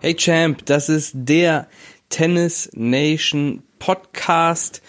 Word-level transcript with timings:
Hey 0.00 0.14
Champ, 0.14 0.64
das 0.64 0.88
ist 0.88 1.10
der 1.12 1.66
Tennis 2.08 2.70
Nation 2.72 3.64
Podcast 3.80 4.80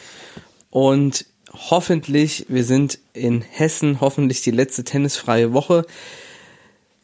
und 0.70 1.26
hoffentlich, 1.52 2.46
wir 2.48 2.64
sind 2.64 3.00
in 3.14 3.42
Hessen, 3.42 4.02
hoffentlich 4.02 4.44
die 4.44 4.52
letzte 4.52 4.84
tennisfreie 4.84 5.52
Woche. 5.52 5.88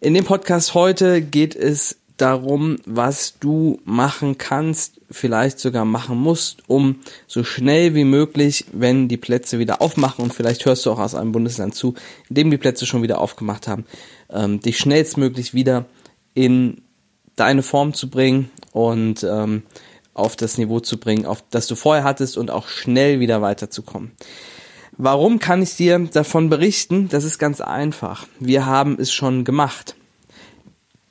In 0.02 0.14
dem 0.14 0.23
Podcast 0.23 0.75
heute 0.75 1.23
geht 1.23 1.55
es 1.55 1.97
darum, 2.18 2.78
was 2.86 3.39
du 3.39 3.82
machen 3.86 4.37
kannst, 4.37 5.01
vielleicht 5.10 5.57
sogar 5.57 5.83
machen 5.83 6.19
musst, 6.19 6.61
um 6.68 7.00
so 7.25 7.43
schnell 7.43 7.96
wie 7.96 8.06
möglich, 8.06 8.65
wenn 8.71 9.07
die 9.07 9.18
Plätze 9.18 9.57
wieder 9.57 9.82
aufmachen 9.82 10.24
und 10.24 10.32
vielleicht 10.32 10.64
hörst 10.68 10.86
du 10.86 10.92
auch 10.92 11.00
aus 11.00 11.15
einem 11.15 11.32
Bundesland 11.32 11.74
zu, 11.74 11.96
in 12.29 12.36
dem 12.36 12.51
die 12.51 12.60
Plätze 12.60 12.86
schon 12.86 13.01
wieder 13.01 13.19
aufgemacht 13.19 13.68
haben, 13.68 13.86
ähm, 14.29 14.60
dich 14.60 14.78
schnellstmöglich 14.78 15.56
wieder 15.56 15.86
in 16.36 16.85
deine 17.36 17.64
Form 17.64 17.94
zu 17.94 18.10
bringen 18.10 18.50
und 18.71 19.24
ähm, 19.24 19.64
auf 20.14 20.36
das 20.36 20.57
Niveau 20.57 20.80
zu 20.80 21.00
bringen, 21.00 21.25
auf 21.25 21.44
das 21.50 21.68
du 21.68 21.75
vorher 21.75 22.04
hattest 22.04 22.38
und 22.38 22.50
auch 22.50 22.68
schnell 22.68 23.20
wieder 23.20 23.42
weiterzukommen. 23.42 24.11
Warum 24.98 25.39
kann 25.39 25.61
ich 25.61 25.75
dir 25.75 26.00
davon 26.00 26.50
berichten? 26.50 27.10
Das 27.10 27.25
ist 27.25 27.38
ganz 27.38 27.60
einfach. 27.60 28.28
Wir 28.39 28.66
haben 28.66 28.98
es 28.98 29.11
schon 29.11 29.44
gemacht. 29.44 29.96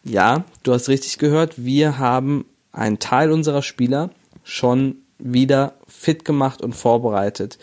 Ja, 0.02 0.44
du 0.62 0.72
hast 0.72 0.88
richtig 0.88 1.18
gehört. 1.18 1.64
Wir 1.64 1.98
haben 1.98 2.46
einen 2.72 2.98
Teil 2.98 3.30
unserer 3.30 3.62
Spieler 3.62 4.10
schon 4.42 4.96
wieder 5.18 5.74
fit 5.86 6.24
gemacht 6.24 6.62
und 6.62 6.74
vorbereitet 6.74 7.58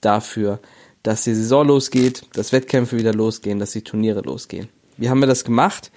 dafür, 0.00 0.60
dass 1.02 1.24
die 1.24 1.34
Saison 1.34 1.66
losgeht, 1.66 2.22
dass 2.32 2.52
Wettkämpfe 2.52 2.98
wieder 2.98 3.12
losgehen, 3.12 3.58
dass 3.58 3.72
die 3.72 3.82
Turniere 3.82 4.22
losgehen. 4.22 4.68
Wie 4.96 5.10
haben 5.10 5.20
wir 5.20 5.28
das 5.28 5.44
gemacht? 5.44 5.90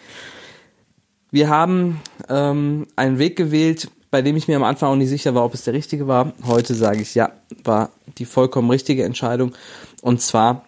Wir 1.31 1.49
haben 1.49 2.01
ähm, 2.27 2.87
einen 2.95 3.19
Weg 3.19 3.35
gewählt, 3.35 3.89
bei 4.11 4.21
dem 4.21 4.35
ich 4.35 4.47
mir 4.47 4.55
am 4.55 4.63
Anfang 4.63 4.89
auch 4.89 4.95
nicht 4.95 5.09
sicher 5.09 5.35
war, 5.35 5.45
ob 5.45 5.53
es 5.53 5.63
der 5.63 5.73
richtige 5.73 6.07
war. 6.07 6.33
Heute 6.45 6.73
sage 6.73 7.01
ich, 7.01 7.13
ja, 7.13 7.31
war 7.63 7.91
die 8.17 8.25
vollkommen 8.25 8.69
richtige 8.71 9.03
Entscheidung. 9.03 9.53
Und 10.01 10.21
zwar 10.21 10.65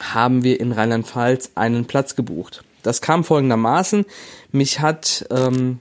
haben 0.00 0.44
wir 0.44 0.60
in 0.60 0.72
Rheinland-Pfalz 0.72 1.52
einen 1.56 1.86
Platz 1.86 2.14
gebucht. 2.14 2.64
Das 2.82 3.00
kam 3.00 3.24
folgendermaßen. 3.24 4.04
Mich 4.52 4.80
hat 4.80 5.26
ähm, 5.30 5.80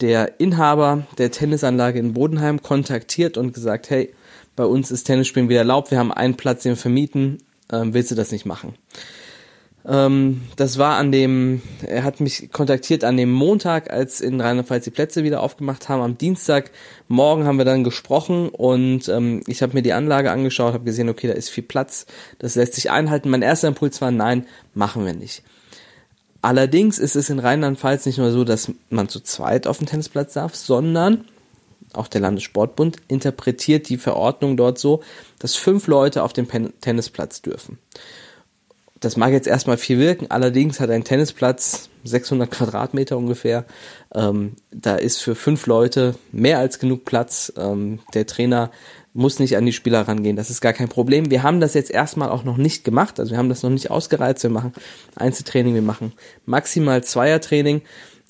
der 0.00 0.38
Inhaber 0.40 1.06
der 1.18 1.30
Tennisanlage 1.30 1.98
in 1.98 2.12
Bodenheim 2.12 2.62
kontaktiert 2.62 3.38
und 3.38 3.54
gesagt, 3.54 3.90
hey, 3.90 4.12
bei 4.54 4.64
uns 4.64 4.90
ist 4.90 5.04
Tennisspielen 5.04 5.48
wieder 5.48 5.60
erlaubt, 5.60 5.90
wir 5.90 5.98
haben 5.98 6.12
einen 6.12 6.36
Platz, 6.36 6.62
den 6.62 6.72
wir 6.72 6.76
vermieten, 6.76 7.38
ähm, 7.70 7.94
willst 7.94 8.10
du 8.10 8.14
das 8.14 8.32
nicht 8.32 8.46
machen? 8.46 8.74
Ähm, 9.88 10.42
das 10.56 10.78
war 10.78 10.96
an 10.96 11.12
dem, 11.12 11.62
er 11.86 12.02
hat 12.02 12.20
mich 12.20 12.50
kontaktiert 12.50 13.04
an 13.04 13.16
dem 13.16 13.30
Montag, 13.30 13.90
als 13.90 14.20
in 14.20 14.40
Rheinland-Pfalz 14.40 14.84
die 14.84 14.90
Plätze 14.90 15.22
wieder 15.22 15.42
aufgemacht 15.42 15.88
haben. 15.88 16.02
Am 16.02 16.18
Dienstagmorgen 16.18 17.46
haben 17.46 17.58
wir 17.58 17.64
dann 17.64 17.84
gesprochen 17.84 18.48
und 18.48 19.08
ähm, 19.08 19.42
ich 19.46 19.62
habe 19.62 19.74
mir 19.74 19.82
die 19.82 19.92
Anlage 19.92 20.32
angeschaut, 20.32 20.74
habe 20.74 20.84
gesehen, 20.84 21.08
okay, 21.08 21.28
da 21.28 21.34
ist 21.34 21.50
viel 21.50 21.62
Platz, 21.62 22.06
das 22.38 22.56
lässt 22.56 22.74
sich 22.74 22.90
einhalten. 22.90 23.30
Mein 23.30 23.42
erster 23.42 23.68
Impuls 23.68 24.00
war, 24.00 24.10
nein, 24.10 24.46
machen 24.74 25.06
wir 25.06 25.14
nicht. 25.14 25.42
Allerdings 26.42 26.98
ist 26.98 27.16
es 27.16 27.30
in 27.30 27.38
Rheinland-Pfalz 27.38 28.06
nicht 28.06 28.18
nur 28.18 28.32
so, 28.32 28.44
dass 28.44 28.72
man 28.90 29.08
zu 29.08 29.20
zweit 29.20 29.66
auf 29.66 29.78
dem 29.78 29.86
Tennisplatz 29.86 30.34
darf, 30.34 30.54
sondern 30.56 31.24
auch 31.92 32.08
der 32.08 32.20
Landessportbund 32.20 32.98
interpretiert 33.08 33.88
die 33.88 33.96
Verordnung 33.96 34.56
dort 34.56 34.78
so, 34.78 35.02
dass 35.38 35.54
fünf 35.54 35.86
Leute 35.86 36.22
auf 36.22 36.32
dem 36.32 36.48
Tennisplatz 36.80 37.40
dürfen. 37.40 37.78
Das 39.06 39.16
mag 39.16 39.32
jetzt 39.32 39.46
erstmal 39.46 39.76
viel 39.76 40.00
wirken, 40.00 40.32
allerdings 40.32 40.80
hat 40.80 40.90
ein 40.90 41.04
Tennisplatz 41.04 41.90
600 42.02 42.50
Quadratmeter 42.50 43.16
ungefähr. 43.16 43.64
Ähm, 44.12 44.56
da 44.72 44.96
ist 44.96 45.22
für 45.22 45.36
fünf 45.36 45.66
Leute 45.66 46.16
mehr 46.32 46.58
als 46.58 46.80
genug 46.80 47.04
Platz. 47.04 47.52
Ähm, 47.56 48.00
der 48.14 48.26
Trainer 48.26 48.72
muss 49.14 49.38
nicht 49.38 49.56
an 49.56 49.64
die 49.64 49.72
Spieler 49.72 50.08
rangehen, 50.08 50.34
das 50.34 50.50
ist 50.50 50.60
gar 50.60 50.72
kein 50.72 50.88
Problem. 50.88 51.30
Wir 51.30 51.44
haben 51.44 51.60
das 51.60 51.74
jetzt 51.74 51.92
erstmal 51.92 52.30
auch 52.30 52.42
noch 52.42 52.56
nicht 52.56 52.82
gemacht, 52.82 53.20
also 53.20 53.30
wir 53.30 53.38
haben 53.38 53.48
das 53.48 53.62
noch 53.62 53.70
nicht 53.70 53.92
ausgereizt. 53.92 54.42
Wir 54.42 54.50
machen 54.50 54.72
Einzeltraining, 55.14 55.74
wir 55.74 55.82
machen 55.82 56.12
maximal 56.44 57.04
Zweiertraining. 57.04 57.82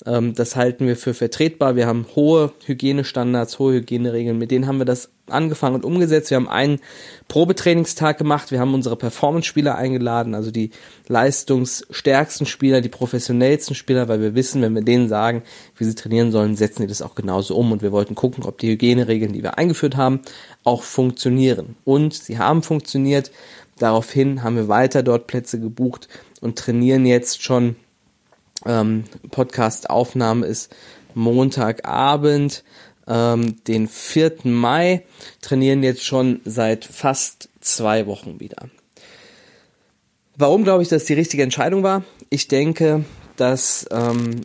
Ähm, 0.05 0.35
das 0.35 0.55
halten 0.55 0.85
wir 0.85 0.95
für 0.95 1.13
vertretbar. 1.13 1.75
Wir 1.75 1.87
haben 1.87 2.05
hohe 2.15 2.51
Hygienestandards, 2.65 3.59
hohe 3.59 3.73
Hygieneregeln. 3.75 4.37
Mit 4.37 4.51
denen 4.51 4.67
haben 4.67 4.77
wir 4.77 4.85
das 4.85 5.09
angefangen 5.27 5.75
und 5.75 5.85
umgesetzt. 5.85 6.29
Wir 6.29 6.37
haben 6.37 6.47
einen 6.47 6.79
Probetrainingstag 7.27 8.17
gemacht. 8.17 8.51
Wir 8.51 8.59
haben 8.59 8.73
unsere 8.73 8.95
Performance-Spieler 8.95 9.75
eingeladen, 9.75 10.35
also 10.35 10.51
die 10.51 10.71
leistungsstärksten 11.07 12.45
Spieler, 12.45 12.81
die 12.81 12.89
professionellsten 12.89 13.75
Spieler, 13.75 14.07
weil 14.07 14.21
wir 14.21 14.35
wissen, 14.35 14.61
wenn 14.61 14.75
wir 14.75 14.83
denen 14.83 15.09
sagen, 15.09 15.43
wie 15.75 15.83
sie 15.83 15.95
trainieren 15.95 16.31
sollen, 16.31 16.55
setzen 16.55 16.83
die 16.83 16.87
das 16.87 17.01
auch 17.01 17.15
genauso 17.15 17.55
um. 17.55 17.71
Und 17.71 17.81
wir 17.81 17.91
wollten 17.91 18.15
gucken, 18.15 18.43
ob 18.43 18.57
die 18.59 18.69
Hygieneregeln, 18.69 19.33
die 19.33 19.43
wir 19.43 19.57
eingeführt 19.57 19.97
haben, 19.97 20.21
auch 20.63 20.83
funktionieren. 20.83 21.75
Und 21.83 22.13
sie 22.13 22.37
haben 22.37 22.61
funktioniert. 22.61 23.31
Daraufhin 23.79 24.43
haben 24.43 24.55
wir 24.55 24.67
weiter 24.67 25.03
dort 25.03 25.27
Plätze 25.27 25.59
gebucht 25.59 26.07
und 26.41 26.57
trainieren 26.57 27.05
jetzt 27.05 27.43
schon 27.43 27.75
ähm, 28.67 29.05
Podcast-Aufnahme 29.31 30.45
ist 30.45 30.75
Montagabend, 31.13 32.63
ähm, 33.07 33.63
den 33.63 33.87
4. 33.87 34.39
Mai, 34.43 35.03
trainieren 35.41 35.81
jetzt 35.81 36.03
schon 36.05 36.41
seit 36.45 36.85
fast 36.85 37.49
zwei 37.61 38.05
Wochen 38.05 38.39
wieder. 38.39 38.69
Warum 40.35 40.63
glaube 40.63 40.83
ich, 40.83 40.89
dass 40.89 41.05
die 41.05 41.13
richtige 41.13 41.41
Entscheidung 41.41 41.81
war? 41.81 42.03
Ich 42.29 42.47
denke, 42.47 43.05
dass 43.37 43.87
ähm, 43.91 44.41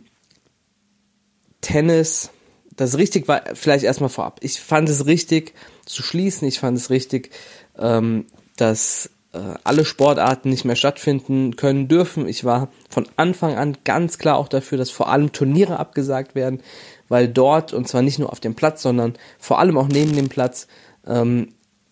Tennis, 1.61 2.31
das 2.75 2.97
richtig 2.97 3.27
war, 3.27 3.43
vielleicht 3.53 3.85
erstmal 3.85 4.09
vorab. 4.09 4.39
Ich 4.41 4.59
fand 4.59 4.89
es 4.89 5.05
richtig 5.05 5.53
zu 5.85 6.01
schließen, 6.01 6.47
ich 6.47 6.59
fand 6.59 6.77
es 6.77 6.89
richtig, 6.89 7.29
ähm, 7.77 8.25
dass 8.57 9.09
alle 9.63 9.83
Sportarten 9.83 10.49
nicht 10.49 10.63
mehr 10.63 10.75
stattfinden 10.75 11.55
können 11.55 11.87
dürfen. 11.87 12.27
Ich 12.27 12.43
war 12.45 12.69
von 12.89 13.07
Anfang 13.15 13.55
an 13.55 13.77
ganz 13.83 14.19
klar 14.19 14.37
auch 14.37 14.47
dafür, 14.47 14.77
dass 14.77 14.91
vor 14.91 15.09
allem 15.09 15.31
Turniere 15.31 15.79
abgesagt 15.79 16.35
werden, 16.35 16.61
weil 17.09 17.27
dort, 17.27 17.73
und 17.73 17.87
zwar 17.87 18.03
nicht 18.03 18.19
nur 18.19 18.31
auf 18.31 18.39
dem 18.39 18.53
Platz, 18.53 18.83
sondern 18.83 19.15
vor 19.39 19.59
allem 19.59 19.77
auch 19.77 19.87
neben 19.87 20.15
dem 20.15 20.29
Platz, 20.29 20.67
ähm, 21.07 21.49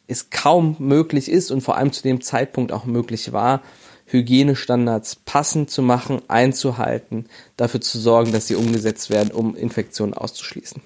es 0.08 0.30
kaum 0.30 0.76
möglich 0.80 1.32
ist 1.32 1.52
und 1.52 1.62
vor 1.62 1.78
allem 1.78 1.92
zu 1.92 2.04
dem 2.04 2.22
Zeitpunkt 2.22 2.72
auch 2.72 2.86
möglich 2.86 3.32
war, 3.32 3.62
Hygienestandards 4.08 5.16
passend 5.16 5.72
zu 5.72 5.82
machen, 5.82 6.22
einzuhalten, 6.28 7.28
dafür 7.56 7.82
zu 7.82 7.98
sorgen, 7.98 8.34
dass 8.34 8.48
sie 8.48 8.56
umgesetzt 8.56 9.10
werden, 9.10 9.32
um 9.32 9.56
Infektionen 9.56 10.14
auszuschließen. 10.14 10.82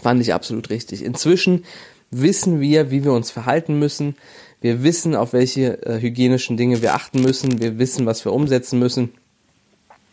Fand 0.00 0.20
ich 0.22 0.32
absolut 0.32 0.70
richtig. 0.70 1.04
Inzwischen 1.04 1.64
wissen 2.10 2.60
wir, 2.60 2.90
wie 2.90 3.04
wir 3.04 3.12
uns 3.12 3.30
verhalten 3.30 3.78
müssen. 3.78 4.16
Wir 4.62 4.84
wissen, 4.84 5.16
auf 5.16 5.32
welche 5.32 5.84
äh, 5.84 6.00
hygienischen 6.00 6.56
Dinge 6.56 6.80
wir 6.80 6.94
achten 6.94 7.20
müssen. 7.20 7.60
Wir 7.60 7.78
wissen, 7.78 8.06
was 8.06 8.24
wir 8.24 8.32
umsetzen 8.32 8.78
müssen. 8.78 9.12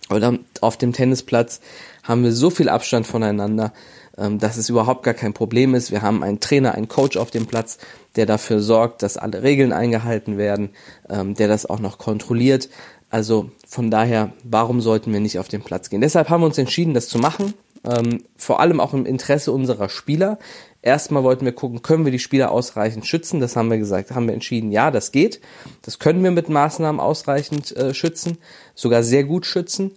Und 0.10 0.40
auf 0.62 0.76
dem 0.76 0.92
Tennisplatz 0.92 1.62
haben 2.04 2.24
wir 2.24 2.32
so 2.34 2.50
viel 2.50 2.68
Abstand 2.68 3.06
voneinander, 3.06 3.74
ähm, 4.18 4.40
dass 4.40 4.58
es 4.58 4.68
überhaupt 4.68 5.04
gar 5.04 5.14
kein 5.14 5.34
Problem 5.34 5.76
ist. 5.76 5.92
Wir 5.92 6.02
haben 6.02 6.24
einen 6.24 6.40
Trainer, 6.40 6.74
einen 6.74 6.88
Coach 6.88 7.16
auf 7.16 7.30
dem 7.30 7.46
Platz, 7.46 7.78
der 8.16 8.26
dafür 8.26 8.60
sorgt, 8.60 9.04
dass 9.04 9.18
alle 9.18 9.44
Regeln 9.44 9.72
eingehalten 9.72 10.40
werden, 10.40 10.72
ähm, 11.10 11.36
der 11.36 11.48
das 11.48 11.68
auch 11.68 11.80
noch 11.80 12.00
kontrolliert. 12.00 12.70
Also 13.12 13.52
von 13.68 13.92
daher, 13.92 14.34
warum 14.44 14.82
sollten 14.82 15.14
wir 15.14 15.20
nicht 15.20 15.38
auf 15.38 15.48
den 15.48 15.62
Platz 15.62 15.92
gehen? 15.92 16.02
Deshalb 16.02 16.30
haben 16.30 16.42
wir 16.42 16.48
uns 16.48 16.58
entschieden, 16.58 16.96
das 16.96 17.08
zu 17.08 17.20
machen. 17.20 17.54
Ähm, 17.84 18.24
vor 18.36 18.60
allem 18.60 18.80
auch 18.80 18.94
im 18.96 19.06
Interesse 19.06 19.52
unserer 19.52 19.90
Spieler. 19.90 20.40
Erstmal 20.82 21.24
wollten 21.24 21.44
wir 21.44 21.52
gucken, 21.52 21.82
können 21.82 22.06
wir 22.06 22.12
die 22.12 22.20
Spieler 22.20 22.52
ausreichend 22.52 23.06
schützen? 23.06 23.42
Das 23.42 23.56
haben 23.56 23.70
wir 23.70 23.78
gesagt, 23.78 24.12
haben 24.12 24.28
wir 24.28 24.34
entschieden, 24.34 24.72
ja, 24.72 24.92
das 24.92 25.12
geht. 25.12 25.42
Das 25.82 26.00
können 26.00 26.24
wir 26.24 26.32
mit 26.32 26.48
Maßnahmen 26.48 27.02
ausreichend 27.02 27.76
äh, 27.76 27.94
schützen, 27.94 28.38
sogar 28.76 29.04
sehr 29.04 29.26
gut 29.26 29.46
schützen. 29.46 29.92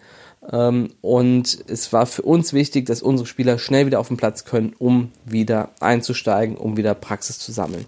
Ähm, 0.51 0.91
und 1.01 1.65
es 1.69 1.93
war 1.93 2.07
für 2.07 2.23
uns 2.23 2.53
wichtig, 2.53 2.87
dass 2.87 3.01
unsere 3.01 3.29
Spieler 3.29 3.59
schnell 3.59 3.87
wieder 3.87 4.01
auf 4.01 4.09
den 4.09 4.17
Platz 4.17 4.45
können, 4.45 4.75
um 4.79 5.13
wieder 5.25 5.71
einzusteigen, 5.79 6.57
um 6.57 6.77
wieder 6.77 6.95
Praxis 6.95 7.39
zu 7.39 7.53
sammeln. 7.53 7.87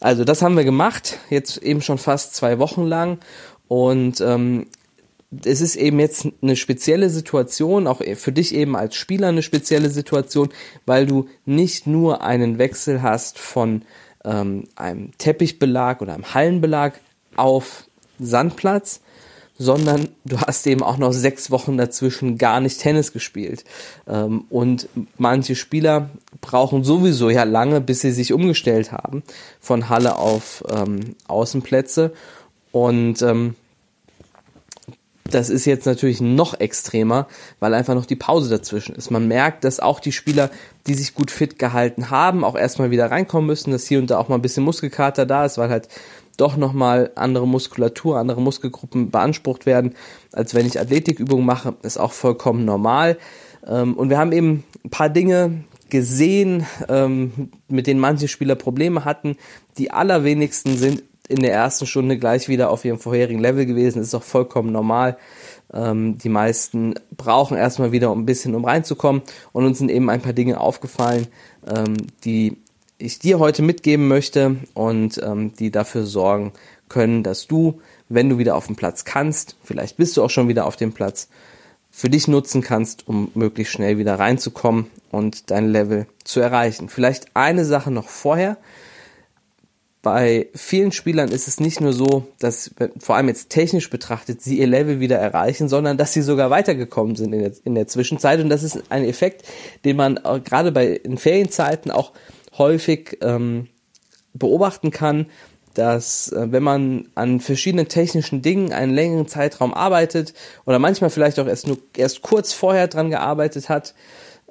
Also 0.00 0.24
das 0.24 0.42
haben 0.42 0.56
wir 0.56 0.64
gemacht, 0.64 1.18
jetzt 1.30 1.56
eben 1.58 1.80
schon 1.80 1.96
fast 1.96 2.34
zwei 2.34 2.58
Wochen 2.58 2.84
lang. 2.84 3.20
Und 3.68 4.20
ähm, 4.20 4.66
es 5.44 5.60
ist 5.60 5.76
eben 5.76 6.00
jetzt 6.00 6.28
eine 6.42 6.56
spezielle 6.56 7.10
Situation, 7.10 7.86
auch 7.86 8.02
für 8.16 8.32
dich 8.32 8.54
eben 8.54 8.76
als 8.76 8.94
Spieler 8.94 9.28
eine 9.28 9.42
spezielle 9.42 9.90
Situation, 9.90 10.50
weil 10.86 11.06
du 11.06 11.28
nicht 11.46 11.86
nur 11.86 12.22
einen 12.22 12.58
Wechsel 12.58 13.02
hast 13.02 13.38
von 13.38 13.82
ähm, 14.24 14.64
einem 14.76 15.16
Teppichbelag 15.18 16.00
oder 16.00 16.14
einem 16.14 16.34
Hallenbelag 16.34 16.94
auf 17.36 17.84
Sandplatz, 18.18 19.00
sondern 19.56 20.08
du 20.24 20.38
hast 20.40 20.66
eben 20.66 20.82
auch 20.82 20.98
noch 20.98 21.12
sechs 21.12 21.50
Wochen 21.50 21.76
dazwischen 21.76 22.38
gar 22.38 22.60
nicht 22.60 22.80
Tennis 22.80 23.12
gespielt. 23.12 23.64
Ähm, 24.08 24.44
und 24.50 24.88
manche 25.16 25.54
Spieler 25.54 26.10
brauchen 26.40 26.82
sowieso 26.82 27.30
ja 27.30 27.44
lange, 27.44 27.80
bis 27.80 28.00
sie 28.00 28.10
sich 28.10 28.32
umgestellt 28.32 28.90
haben 28.90 29.22
von 29.60 29.88
Halle 29.88 30.16
auf 30.16 30.64
ähm, 30.70 31.14
Außenplätze. 31.28 32.12
Und 32.72 33.22
ähm, 33.22 33.54
das 35.30 35.48
ist 35.48 35.64
jetzt 35.64 35.86
natürlich 35.86 36.20
noch 36.20 36.60
extremer, 36.60 37.26
weil 37.58 37.72
einfach 37.74 37.94
noch 37.94 38.06
die 38.06 38.16
Pause 38.16 38.50
dazwischen 38.50 38.94
ist. 38.94 39.10
Man 39.10 39.26
merkt, 39.26 39.64
dass 39.64 39.80
auch 39.80 40.00
die 40.00 40.12
Spieler, 40.12 40.50
die 40.86 40.94
sich 40.94 41.14
gut 41.14 41.30
fit 41.30 41.58
gehalten 41.58 42.10
haben, 42.10 42.44
auch 42.44 42.56
erstmal 42.56 42.90
wieder 42.90 43.10
reinkommen 43.10 43.46
müssen, 43.46 43.70
dass 43.70 43.86
hier 43.86 43.98
und 43.98 44.10
da 44.10 44.18
auch 44.18 44.28
mal 44.28 44.36
ein 44.36 44.42
bisschen 44.42 44.64
Muskelkater 44.64 45.24
da 45.24 45.46
ist, 45.46 45.56
weil 45.56 45.70
halt 45.70 45.88
doch 46.36 46.56
nochmal 46.56 47.10
andere 47.14 47.46
Muskulatur, 47.46 48.18
andere 48.18 48.42
Muskelgruppen 48.42 49.10
beansprucht 49.10 49.66
werden, 49.66 49.94
als 50.32 50.54
wenn 50.54 50.66
ich 50.66 50.78
Athletikübungen 50.78 51.46
mache, 51.46 51.74
ist 51.82 51.98
auch 51.98 52.12
vollkommen 52.12 52.64
normal. 52.64 53.16
Ähm, 53.66 53.94
und 53.94 54.10
wir 54.10 54.18
haben 54.18 54.32
eben 54.32 54.64
ein 54.84 54.90
paar 54.90 55.08
Dinge 55.08 55.64
gesehen, 55.88 56.66
ähm, 56.88 57.50
mit 57.68 57.86
denen 57.86 58.00
manche 58.00 58.28
Spieler 58.28 58.56
Probleme 58.56 59.04
hatten. 59.04 59.36
Die 59.78 59.90
allerwenigsten 59.90 60.76
sind 60.76 61.02
in 61.28 61.40
der 61.40 61.52
ersten 61.52 61.86
Stunde 61.86 62.18
gleich 62.18 62.48
wieder 62.48 62.70
auf 62.70 62.84
ihrem 62.84 62.98
vorherigen 62.98 63.40
Level 63.40 63.66
gewesen. 63.66 63.98
Das 63.98 64.08
ist 64.08 64.14
auch 64.14 64.22
vollkommen 64.22 64.72
normal. 64.72 65.16
Ähm, 65.72 66.18
die 66.18 66.28
meisten 66.28 66.94
brauchen 67.16 67.56
erstmal 67.56 67.92
wieder 67.92 68.12
ein 68.12 68.26
bisschen, 68.26 68.54
um 68.54 68.64
reinzukommen. 68.64 69.22
Und 69.52 69.64
uns 69.64 69.78
sind 69.78 69.90
eben 69.90 70.10
ein 70.10 70.20
paar 70.20 70.34
Dinge 70.34 70.60
aufgefallen, 70.60 71.26
ähm, 71.66 71.96
die 72.24 72.58
ich 72.98 73.18
dir 73.18 73.38
heute 73.38 73.62
mitgeben 73.62 74.06
möchte 74.06 74.56
und 74.74 75.20
ähm, 75.22 75.54
die 75.54 75.70
dafür 75.70 76.04
sorgen 76.04 76.52
können, 76.88 77.22
dass 77.22 77.46
du, 77.46 77.80
wenn 78.08 78.28
du 78.28 78.38
wieder 78.38 78.54
auf 78.54 78.66
dem 78.66 78.76
Platz 78.76 79.04
kannst, 79.04 79.56
vielleicht 79.64 79.96
bist 79.96 80.16
du 80.16 80.22
auch 80.22 80.30
schon 80.30 80.48
wieder 80.48 80.66
auf 80.66 80.76
dem 80.76 80.92
Platz, 80.92 81.28
für 81.90 82.10
dich 82.10 82.26
nutzen 82.26 82.60
kannst, 82.60 83.06
um 83.06 83.30
möglichst 83.34 83.72
schnell 83.72 83.98
wieder 83.98 84.18
reinzukommen 84.18 84.86
und 85.12 85.52
dein 85.52 85.68
Level 85.68 86.08
zu 86.24 86.40
erreichen. 86.40 86.88
Vielleicht 86.88 87.36
eine 87.36 87.64
Sache 87.64 87.92
noch 87.92 88.08
vorher 88.08 88.56
bei 90.04 90.48
vielen 90.54 90.92
Spielern 90.92 91.30
ist 91.30 91.48
es 91.48 91.58
nicht 91.58 91.80
nur 91.80 91.94
so, 91.94 92.28
dass 92.38 92.70
vor 92.98 93.16
allem 93.16 93.28
jetzt 93.28 93.48
technisch 93.48 93.88
betrachtet 93.88 94.42
sie 94.42 94.58
ihr 94.58 94.66
Level 94.66 95.00
wieder 95.00 95.16
erreichen, 95.16 95.66
sondern 95.66 95.96
dass 95.96 96.12
sie 96.12 96.20
sogar 96.20 96.50
weitergekommen 96.50 97.16
sind 97.16 97.32
in 97.32 97.40
der, 97.40 97.52
in 97.64 97.74
der 97.74 97.88
Zwischenzeit. 97.88 98.38
Und 98.40 98.50
das 98.50 98.62
ist 98.62 98.82
ein 98.90 99.02
Effekt, 99.02 99.44
den 99.86 99.96
man 99.96 100.20
gerade 100.44 100.72
bei 100.72 100.88
in 100.88 101.16
Ferienzeiten 101.16 101.90
auch 101.90 102.12
häufig 102.58 103.16
ähm, 103.22 103.68
beobachten 104.34 104.90
kann, 104.90 105.26
dass 105.72 106.30
äh, 106.30 106.52
wenn 106.52 106.62
man 106.62 107.08
an 107.14 107.40
verschiedenen 107.40 107.88
technischen 107.88 108.42
Dingen 108.42 108.74
einen 108.74 108.92
längeren 108.92 109.26
Zeitraum 109.26 109.72
arbeitet 109.72 110.34
oder 110.66 110.78
manchmal 110.78 111.08
vielleicht 111.08 111.40
auch 111.40 111.46
erst 111.46 111.66
nur 111.66 111.78
erst 111.96 112.20
kurz 112.20 112.52
vorher 112.52 112.88
dran 112.88 113.08
gearbeitet 113.08 113.70
hat, 113.70 113.94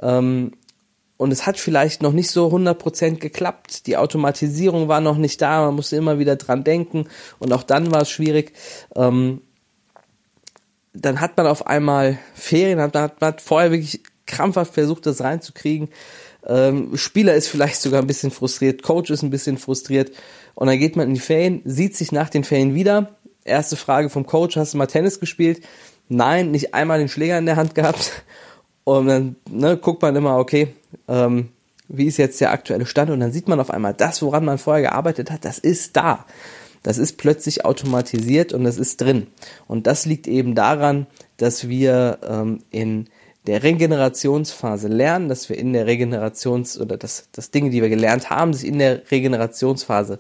ähm, 0.01 0.53
und 1.23 1.31
es 1.31 1.45
hat 1.45 1.57
vielleicht 1.57 2.01
noch 2.01 2.11
nicht 2.11 2.29
so 2.29 2.49
100% 2.49 3.15
geklappt. 3.15 3.87
Die 3.87 3.95
Automatisierung 3.95 4.89
war 4.89 4.99
noch 4.99 5.15
nicht 5.15 5.41
da, 5.41 5.65
man 5.65 5.75
musste 5.75 5.95
immer 5.95 6.19
wieder 6.19 6.35
dran 6.35 6.65
denken 6.65 7.07
und 7.39 7.53
auch 7.53 7.63
dann 7.63 7.93
war 7.93 8.01
es 8.01 8.09
schwierig. 8.09 8.51
Ähm, 8.93 9.39
dann 10.91 11.21
hat 11.21 11.37
man 11.37 11.47
auf 11.47 11.65
einmal 11.65 12.19
Ferien, 12.33 12.81
hat, 12.81 12.93
man 12.93 13.09
hat 13.21 13.39
vorher 13.39 13.71
wirklich 13.71 14.03
krampfhaft 14.25 14.73
versucht, 14.73 15.05
das 15.05 15.21
reinzukriegen. 15.21 15.87
Ähm, 16.45 16.97
Spieler 16.97 17.35
ist 17.35 17.47
vielleicht 17.47 17.79
sogar 17.79 18.01
ein 18.01 18.07
bisschen 18.07 18.29
frustriert, 18.29 18.83
Coach 18.83 19.09
ist 19.09 19.23
ein 19.23 19.29
bisschen 19.29 19.57
frustriert 19.57 20.11
und 20.55 20.67
dann 20.67 20.77
geht 20.77 20.97
man 20.97 21.07
in 21.07 21.13
die 21.13 21.21
Ferien, 21.21 21.61
sieht 21.63 21.95
sich 21.95 22.11
nach 22.11 22.27
den 22.27 22.43
Ferien 22.43 22.75
wieder. 22.75 23.15
Erste 23.45 23.77
Frage 23.77 24.09
vom 24.09 24.25
Coach, 24.25 24.57
hast 24.57 24.73
du 24.73 24.77
mal 24.77 24.87
Tennis 24.87 25.21
gespielt? 25.21 25.63
Nein, 26.09 26.51
nicht 26.51 26.73
einmal 26.73 26.99
den 26.99 27.07
Schläger 27.07 27.37
in 27.37 27.45
der 27.45 27.55
Hand 27.55 27.75
gehabt. 27.75 28.11
Und 28.83 29.07
dann 29.07 29.35
ne, 29.49 29.77
guckt 29.77 30.01
man 30.01 30.13
immer, 30.17 30.37
okay, 30.37 30.73
ähm, 31.07 31.49
wie 31.87 32.07
ist 32.07 32.17
jetzt 32.17 32.41
der 32.41 32.51
aktuelle 32.51 32.85
Stand? 32.85 33.11
Und 33.11 33.19
dann 33.19 33.31
sieht 33.31 33.47
man 33.47 33.59
auf 33.59 33.69
einmal, 33.69 33.93
das, 33.93 34.21
woran 34.21 34.45
man 34.45 34.57
vorher 34.57 34.83
gearbeitet 34.83 35.31
hat, 35.31 35.45
das 35.45 35.59
ist 35.59 35.95
da. 35.95 36.25
Das 36.81 36.97
ist 36.97 37.17
plötzlich 37.17 37.65
automatisiert 37.65 38.51
und 38.51 38.65
das 38.65 38.77
ist 38.77 38.99
drin. 38.99 39.27
Und 39.67 39.87
das 39.87 40.05
liegt 40.05 40.27
eben 40.27 40.53
daran, 40.53 41.07
dass 41.37 41.69
wir 41.69 42.19
ähm, 42.27 42.59
in 42.71 43.07
der 43.47 43.63
Regenerationsphase 43.63 44.87
lernen, 44.87 45.29
dass 45.29 45.49
wir 45.49 45.57
in 45.57 45.73
der 45.73 45.87
Regenerations- 45.87 46.79
oder 46.79 46.97
dass, 46.97 47.29
dass 47.31 47.51
Dinge, 47.51 47.69
die 47.69 47.81
wir 47.81 47.89
gelernt 47.89 48.29
haben, 48.29 48.53
sich 48.53 48.67
in 48.67 48.79
der 48.79 49.09
Regenerationsphase 49.11 50.19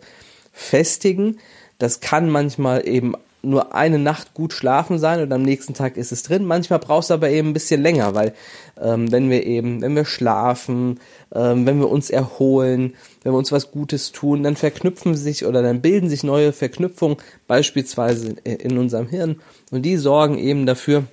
festigen. 0.51 1.39
Das 1.79 1.99
kann 1.99 2.29
manchmal 2.29 2.87
eben 2.87 3.13
nur 3.43 3.75
eine 3.75 3.99
Nacht 3.99 4.33
gut 4.33 4.53
schlafen 4.53 4.97
sein 4.97 5.21
und 5.21 5.31
am 5.31 5.41
nächsten 5.41 5.73
Tag 5.73 5.97
ist 5.97 6.11
es 6.11 6.23
drin. 6.23 6.45
Manchmal 6.45 6.79
brauchst 6.79 7.09
du 7.09 7.13
aber 7.13 7.29
eben 7.29 7.49
ein 7.49 7.53
bisschen 7.53 7.81
länger, 7.81 8.15
weil 8.15 8.33
ähm, 8.81 9.11
wenn 9.11 9.29
wir 9.29 9.45
eben, 9.45 9.81
wenn 9.81 9.95
wir 9.95 10.05
schlafen, 10.05 10.99
ähm, 11.35 11.65
wenn 11.65 11.79
wir 11.79 11.89
uns 11.89 12.09
erholen, 12.09 12.93
wenn 13.21 13.33
wir 13.33 13.37
uns 13.37 13.51
was 13.51 13.71
Gutes 13.71 14.13
tun, 14.13 14.43
dann 14.43 14.55
verknüpfen 14.55 15.15
sich 15.15 15.45
oder 15.45 15.61
dann 15.61 15.81
bilden 15.81 16.09
sich 16.09 16.23
neue 16.23 16.53
Verknüpfungen 16.53 17.17
beispielsweise 17.45 18.35
in 18.43 18.77
unserem 18.77 19.07
Hirn 19.09 19.41
und 19.71 19.83
die 19.83 19.97
sorgen 19.97 20.37
eben 20.37 20.65
dafür, 20.65 21.03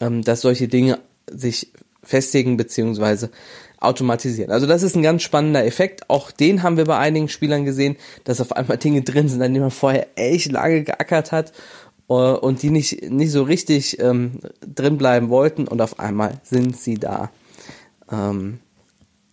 ähm, 0.00 0.22
dass 0.22 0.42
solche 0.42 0.68
Dinge 0.68 0.98
sich 1.30 1.72
festigen 2.02 2.56
beziehungsweise 2.56 3.30
automatisieren. 3.82 4.52
Also 4.52 4.66
das 4.66 4.82
ist 4.82 4.96
ein 4.96 5.02
ganz 5.02 5.22
spannender 5.22 5.64
Effekt. 5.64 6.08
Auch 6.08 6.30
den 6.30 6.62
haben 6.62 6.76
wir 6.76 6.84
bei 6.84 6.98
einigen 6.98 7.28
Spielern 7.28 7.64
gesehen, 7.64 7.96
dass 8.24 8.40
auf 8.40 8.52
einmal 8.52 8.78
Dinge 8.78 9.02
drin 9.02 9.28
sind, 9.28 9.42
an 9.42 9.52
denen 9.52 9.64
man 9.64 9.70
vorher 9.70 10.06
echt 10.14 10.52
lange 10.52 10.84
geackert 10.84 11.32
hat 11.32 11.52
äh, 12.08 12.12
und 12.12 12.62
die 12.62 12.70
nicht, 12.70 13.10
nicht 13.10 13.32
so 13.32 13.42
richtig 13.42 14.00
ähm, 14.00 14.40
drin 14.60 14.98
bleiben 14.98 15.28
wollten 15.28 15.66
und 15.66 15.80
auf 15.80 15.98
einmal 15.98 16.40
sind 16.44 16.76
sie 16.76 16.94
da. 16.94 17.30
Ähm, 18.10 18.60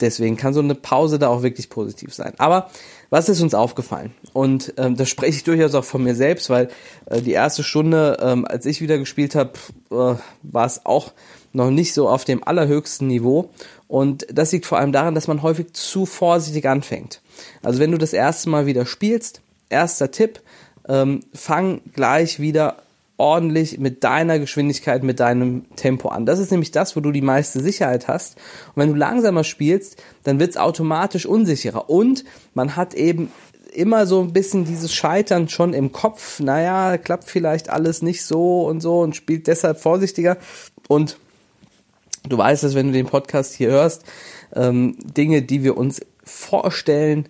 deswegen 0.02 0.38
kann 0.38 0.54
so 0.54 0.62
eine 0.62 0.76
Pause 0.76 1.20
da 1.20 1.28
auch 1.28 1.44
wirklich 1.44 1.70
positiv 1.70 2.14
sein. 2.14 2.34
Aber 2.38 2.70
was 3.10 3.30
ist 3.30 3.42
uns 3.42 3.54
aufgefallen? 3.54 4.14
Und 4.34 4.74
ähm, 4.78 4.96
da 4.96 5.06
spreche 5.06 5.38
ich 5.38 5.44
durchaus 5.44 5.76
auch 5.76 5.84
von 5.84 6.04
mir 6.04 6.16
selbst, 6.16 6.50
weil 6.50 6.70
äh, 7.06 7.22
die 7.22 7.34
erste 7.34 7.64
Stunde, 7.64 8.18
ähm, 8.22 8.46
als 8.46 8.66
ich 8.66 8.82
wieder 8.82 8.98
gespielt 8.98 9.36
habe, 9.36 9.54
äh, 9.92 10.16
war 10.44 10.66
es 10.66 10.86
auch 10.86 11.14
noch 11.54 11.72
nicht 11.72 11.94
so 11.94 12.08
auf 12.10 12.26
dem 12.26 12.44
allerhöchsten 12.44 13.08
Niveau. 13.08 13.50
Und 13.88 14.28
das 14.32 14.52
liegt 14.52 14.66
vor 14.66 14.78
allem 14.78 14.92
daran, 14.92 15.16
dass 15.16 15.28
man 15.28 15.42
häufig 15.42 15.74
zu 15.74 16.06
vorsichtig 16.06 16.68
anfängt. 16.68 17.22
Also 17.64 17.80
wenn 17.80 17.92
du 17.92 17.98
das 17.98 18.14
erste 18.14 18.50
Mal 18.50 18.66
wieder 18.66 18.86
spielst, 18.86 19.42
erster 19.70 20.12
Tipp, 20.12 20.42
ähm, 20.88 21.22
fang 21.34 21.82
gleich 21.94 22.40
wieder 22.40 22.78
ordentlich 23.18 23.80
mit 23.80 24.04
deiner 24.04 24.40
Geschwindigkeit, 24.40 25.04
mit 25.04 25.20
deinem 25.20 25.66
Tempo 25.76 26.08
an. 26.08 26.26
Das 26.26 26.40
ist 26.40 26.52
nämlich 26.52 26.72
das, 26.72 26.96
wo 26.96 27.02
du 27.02 27.12
die 27.12 27.22
meiste 27.22 27.60
Sicherheit 27.60 28.08
hast. 28.08 28.38
Und 28.68 28.78
wenn 28.78 28.90
du 28.90 28.96
langsamer 28.96 29.44
spielst, 29.44 30.02
dann 30.24 30.40
wird 30.40 30.52
es 30.52 30.58
automatisch 30.58 31.26
unsicherer. 31.26 31.90
Und 31.90 32.24
man 32.54 32.78
hat 32.78 32.94
eben 32.94 33.30
immer 33.74 34.06
so 34.06 34.22
ein 34.22 34.34
bisschen 34.34 34.66
dieses 34.66 34.94
Scheitern 34.94 35.50
schon 35.50 35.74
im 35.74 35.92
Kopf. 35.92 36.40
Naja, 36.40 36.98
klappt 36.98 37.26
vielleicht 37.26 37.70
alles 37.70 38.02
nicht 38.02 38.24
so 38.24 38.66
und 38.66 38.82
so 38.82 39.02
und 39.02 39.16
spielt 39.16 39.48
deshalb 39.48 39.80
vorsichtiger. 39.80 40.38
Und 40.88 41.18
Du 42.28 42.38
weißt 42.38 42.64
dass 42.64 42.76
wenn 42.76 42.88
du 42.88 42.94
den 42.94 43.06
Podcast 43.06 43.54
hier 43.54 43.70
hörst, 43.70 44.04
ähm, 44.56 44.96
Dinge, 45.00 45.42
die 45.42 45.64
wir 45.64 45.78
uns 45.78 46.02
vorstellen, 46.24 47.28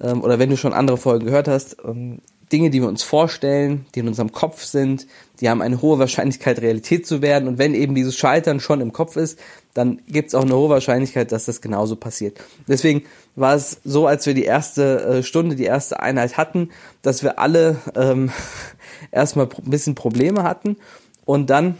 ähm, 0.00 0.22
oder 0.22 0.38
wenn 0.38 0.50
du 0.50 0.56
schon 0.56 0.72
andere 0.72 0.98
Folgen 0.98 1.26
gehört 1.26 1.48
hast, 1.48 1.76
ähm, 1.84 2.20
Dinge, 2.52 2.70
die 2.70 2.80
wir 2.80 2.88
uns 2.88 3.02
vorstellen, 3.02 3.86
die 3.94 4.00
in 4.00 4.08
unserem 4.08 4.30
Kopf 4.30 4.62
sind, 4.62 5.06
die 5.40 5.50
haben 5.50 5.62
eine 5.62 5.82
hohe 5.82 5.98
Wahrscheinlichkeit, 5.98 6.60
Realität 6.60 7.04
zu 7.04 7.20
werden. 7.20 7.48
Und 7.48 7.58
wenn 7.58 7.74
eben 7.74 7.94
dieses 7.96 8.16
Scheitern 8.16 8.60
schon 8.60 8.80
im 8.80 8.92
Kopf 8.92 9.16
ist, 9.16 9.38
dann 9.74 10.00
gibt 10.06 10.28
es 10.28 10.34
auch 10.34 10.44
eine 10.44 10.54
hohe 10.54 10.68
Wahrscheinlichkeit, 10.68 11.32
dass 11.32 11.46
das 11.46 11.60
genauso 11.60 11.96
passiert. 11.96 12.38
Deswegen 12.68 13.02
war 13.34 13.56
es 13.56 13.80
so, 13.84 14.06
als 14.06 14.26
wir 14.26 14.34
die 14.34 14.44
erste 14.44 15.00
äh, 15.00 15.22
Stunde, 15.24 15.56
die 15.56 15.64
erste 15.64 15.98
Einheit 15.98 16.36
hatten, 16.36 16.70
dass 17.02 17.24
wir 17.24 17.40
alle 17.40 17.78
ähm, 17.96 18.30
erstmal 19.10 19.46
ein 19.46 19.70
bisschen 19.70 19.96
Probleme 19.96 20.44
hatten 20.44 20.76
und 21.24 21.50
dann 21.50 21.76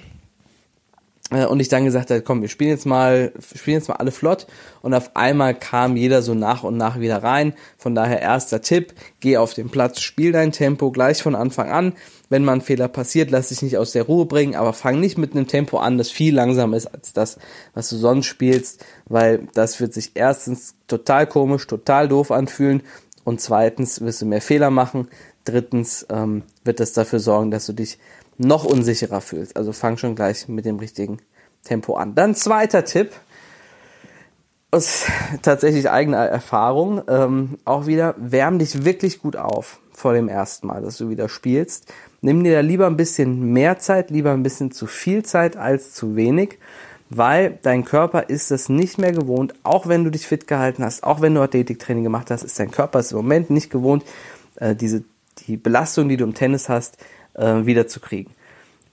und 1.30 1.58
ich 1.58 1.68
dann 1.68 1.84
gesagt 1.84 2.10
habe, 2.10 2.22
komm, 2.22 2.40
wir 2.40 2.48
spielen 2.48 2.70
jetzt 2.70 2.86
mal, 2.86 3.32
spielen 3.56 3.78
jetzt 3.78 3.88
mal 3.88 3.96
alle 3.96 4.12
flott 4.12 4.46
und 4.82 4.94
auf 4.94 5.16
einmal 5.16 5.54
kam 5.54 5.96
jeder 5.96 6.22
so 6.22 6.34
nach 6.34 6.62
und 6.62 6.76
nach 6.76 7.00
wieder 7.00 7.22
rein. 7.22 7.54
Von 7.78 7.96
daher 7.96 8.22
erster 8.22 8.60
Tipp, 8.60 8.94
geh 9.18 9.36
auf 9.36 9.52
den 9.52 9.68
Platz, 9.68 10.00
spiel 10.00 10.30
dein 10.30 10.52
Tempo 10.52 10.92
gleich 10.92 11.22
von 11.22 11.34
Anfang 11.34 11.70
an. 11.70 11.94
Wenn 12.28 12.44
mal 12.44 12.52
ein 12.52 12.60
Fehler 12.60 12.86
passiert, 12.86 13.32
lass 13.32 13.48
dich 13.48 13.62
nicht 13.62 13.76
aus 13.76 13.90
der 13.90 14.04
Ruhe 14.04 14.26
bringen, 14.26 14.54
aber 14.54 14.72
fang 14.72 15.00
nicht 15.00 15.18
mit 15.18 15.32
einem 15.32 15.48
Tempo 15.48 15.78
an, 15.78 15.98
das 15.98 16.10
viel 16.10 16.34
langsamer 16.34 16.76
ist 16.76 16.86
als 16.86 17.12
das, 17.12 17.38
was 17.74 17.88
du 17.88 17.96
sonst 17.96 18.26
spielst, 18.26 18.84
weil 19.06 19.48
das 19.54 19.80
wird 19.80 19.94
sich 19.94 20.12
erstens 20.14 20.74
total 20.86 21.26
komisch, 21.26 21.66
total 21.66 22.06
doof 22.06 22.30
anfühlen 22.30 22.82
und 23.24 23.40
zweitens 23.40 24.00
wirst 24.00 24.22
du 24.22 24.26
mehr 24.26 24.40
Fehler 24.40 24.70
machen. 24.70 25.08
Drittens 25.44 26.06
ähm, 26.10 26.42
wird 26.64 26.80
das 26.80 26.92
dafür 26.92 27.20
sorgen, 27.20 27.50
dass 27.50 27.66
du 27.66 27.72
dich 27.72 27.98
noch 28.38 28.64
unsicherer 28.64 29.20
fühlst. 29.20 29.56
Also 29.56 29.72
fang 29.72 29.96
schon 29.96 30.14
gleich 30.14 30.48
mit 30.48 30.64
dem 30.64 30.78
richtigen 30.78 31.18
Tempo 31.64 31.96
an. 31.96 32.14
Dann 32.14 32.34
zweiter 32.34 32.84
Tipp, 32.84 33.12
aus 34.70 35.06
tatsächlich 35.42 35.90
eigener 35.90 36.18
Erfahrung, 36.18 37.02
ähm, 37.08 37.58
auch 37.64 37.86
wieder, 37.86 38.14
wärm 38.18 38.58
dich 38.58 38.84
wirklich 38.84 39.20
gut 39.20 39.36
auf 39.36 39.80
vor 39.92 40.12
dem 40.12 40.28
ersten 40.28 40.66
Mal, 40.66 40.82
dass 40.82 40.98
du 40.98 41.08
wieder 41.08 41.28
spielst. 41.28 41.92
Nimm 42.20 42.44
dir 42.44 42.54
da 42.54 42.60
lieber 42.60 42.86
ein 42.86 42.96
bisschen 42.96 43.52
mehr 43.52 43.78
Zeit, 43.78 44.10
lieber 44.10 44.32
ein 44.32 44.42
bisschen 44.42 44.72
zu 44.72 44.86
viel 44.86 45.24
Zeit 45.24 45.56
als 45.56 45.94
zu 45.94 46.16
wenig, 46.16 46.58
weil 47.08 47.58
dein 47.62 47.84
Körper 47.84 48.28
ist 48.28 48.50
es 48.50 48.68
nicht 48.68 48.98
mehr 48.98 49.12
gewohnt, 49.12 49.54
auch 49.62 49.86
wenn 49.86 50.04
du 50.04 50.10
dich 50.10 50.26
fit 50.26 50.46
gehalten 50.46 50.84
hast, 50.84 51.04
auch 51.04 51.20
wenn 51.20 51.34
du 51.34 51.40
Athletiktraining 51.40 52.04
gemacht 52.04 52.30
hast, 52.30 52.42
ist 52.42 52.58
dein 52.58 52.70
Körper 52.70 52.98
es 52.98 53.12
im 53.12 53.18
Moment 53.18 53.48
nicht 53.50 53.70
gewohnt, 53.70 54.04
äh, 54.56 54.74
diese, 54.74 55.04
die 55.46 55.56
Belastung, 55.56 56.08
die 56.08 56.16
du 56.16 56.24
im 56.24 56.34
Tennis 56.34 56.68
hast, 56.68 56.98
äh, 57.36 57.66
wieder 57.66 57.86
zu 57.86 58.00
kriegen. 58.00 58.32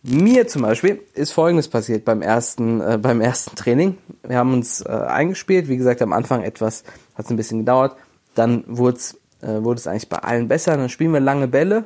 Mir 0.03 0.47
zum 0.47 0.63
Beispiel 0.63 1.01
ist 1.13 1.31
Folgendes 1.31 1.69
passiert 1.69 2.03
beim 2.03 2.21
ersten, 2.21 2.81
äh, 2.81 2.97
beim 3.01 3.21
ersten 3.21 3.55
Training. 3.55 3.97
Wir 4.23 4.37
haben 4.37 4.53
uns 4.53 4.81
äh, 4.81 4.89
eingespielt, 4.89 5.69
wie 5.69 5.77
gesagt, 5.77 6.01
am 6.01 6.11
Anfang 6.11 6.43
etwas, 6.43 6.83
hat 7.15 7.25
es 7.25 7.31
ein 7.31 7.37
bisschen 7.37 7.59
gedauert. 7.59 7.95
Dann 8.35 8.63
wurde 8.67 8.97
es 8.97 9.17
äh, 9.41 9.63
wurde 9.63 9.79
es 9.79 9.87
eigentlich 9.87 10.09
bei 10.09 10.17
allen 10.17 10.47
besser. 10.47 10.75
Dann 10.77 10.89
spielen 10.89 11.13
wir 11.13 11.19
lange 11.19 11.47
Bälle 11.47 11.85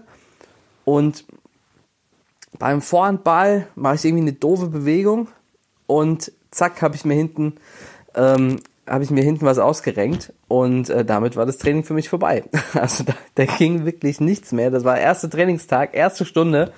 und 0.85 1.25
beim 2.57 2.81
Vorhandball 2.81 3.67
mache 3.75 3.95
ich 3.95 4.05
irgendwie 4.05 4.23
eine 4.23 4.33
doofe 4.33 4.67
Bewegung 4.67 5.27
und 5.85 6.31
zack 6.49 6.81
habe 6.81 6.95
ich 6.95 7.05
mir 7.05 7.13
hinten 7.13 7.55
ähm, 8.15 8.59
habe 8.87 9.03
ich 9.03 9.11
mir 9.11 9.23
hinten 9.23 9.45
was 9.45 9.59
ausgerenkt 9.59 10.33
und 10.47 10.89
äh, 10.89 11.05
damit 11.05 11.35
war 11.35 11.45
das 11.45 11.57
Training 11.57 11.83
für 11.83 11.93
mich 11.93 12.09
vorbei. 12.09 12.43
Also 12.73 13.03
da, 13.03 13.13
da 13.35 13.45
ging 13.45 13.85
wirklich 13.85 14.19
nichts 14.19 14.51
mehr. 14.51 14.71
Das 14.71 14.83
war 14.83 14.97
erster 14.97 15.29
Trainingstag, 15.29 15.95
erste 15.95 16.25
Stunde 16.25 16.71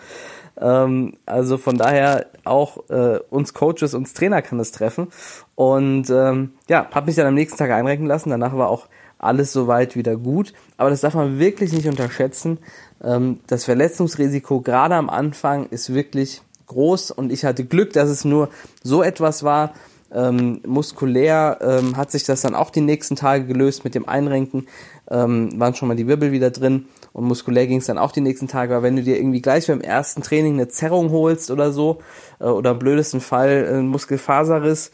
ähm, 0.60 1.14
also 1.26 1.58
von 1.58 1.78
daher 1.78 2.28
auch 2.44 2.90
äh, 2.90 3.20
uns 3.30 3.54
Coaches, 3.54 3.94
uns 3.94 4.14
Trainer 4.14 4.42
kann 4.42 4.58
das 4.58 4.72
treffen. 4.72 5.08
Und 5.56 6.10
ähm, 6.10 6.54
ja, 6.68 6.88
habe 6.92 7.08
mich 7.08 7.16
dann 7.16 7.28
am 7.28 7.34
nächsten 7.34 7.58
Tag 7.58 7.72
einrenken 7.72 8.08
lassen. 8.08 8.30
Danach 8.30 8.56
war 8.56 8.70
auch 8.70 8.88
alles 9.18 9.52
soweit 9.54 9.96
wieder 9.96 10.16
gut. 10.16 10.54
Aber 10.78 10.90
das 10.90 11.02
darf 11.02 11.14
man 11.14 11.40
wirklich 11.40 11.74
nicht 11.74 11.88
unterschätzen. 11.88 12.60
Ähm, 13.04 13.40
das 13.48 13.66
Verletzungsrisiko 13.66 14.62
gerade 14.62 14.96
am 14.96 15.10
Anfang 15.10 15.68
ist 15.70 15.94
wirklich 15.94 16.42
groß 16.68 17.12
und 17.12 17.32
ich 17.32 17.46
hatte 17.46 17.66
Glück, 17.66 17.94
dass 17.94 18.10
es 18.10 18.26
nur 18.26 18.50
so 18.84 19.02
etwas 19.02 19.44
war. 19.44 19.74
Ähm, 20.12 20.62
muskulär 20.66 21.60
ähm, 21.62 21.96
hat 21.96 22.12
sich 22.12 22.24
das 22.24 22.42
dann 22.42 22.56
auch 22.56 22.72
die 22.72 22.82
nächsten 22.82 23.16
Tage 23.16 23.46
gelöst 23.46 23.84
mit 23.84 23.94
dem 23.94 24.08
Einrenken, 24.08 24.68
ähm, 25.10 25.60
waren 25.60 25.76
schon 25.76 25.88
mal 25.88 25.96
die 25.96 26.08
Wirbel 26.08 26.32
wieder 26.32 26.50
drin 26.50 26.86
und 27.14 27.26
muskulär 27.26 27.68
ging 27.68 27.78
es 27.78 27.86
dann 27.86 27.98
auch 27.98 28.12
die 28.12 28.22
nächsten 28.22 28.48
Tage. 28.48 28.76
Aber 28.76 28.84
wenn 28.84 28.96
du 28.96 29.04
dir 29.04 29.18
irgendwie 29.18 29.42
gleich 29.42 29.68
beim 29.68 29.82
ersten 29.82 30.24
Training 30.24 30.54
eine 30.54 30.68
Zerrung 30.68 31.12
holst 31.12 31.52
oder 31.52 31.72
so, 31.72 32.00
äh, 32.40 32.46
oder 32.46 32.72
im 32.72 32.80
blödesten 32.80 33.22
Fall 33.22 33.68
ein 33.72 33.88
Muskelfaserriss, 33.88 34.92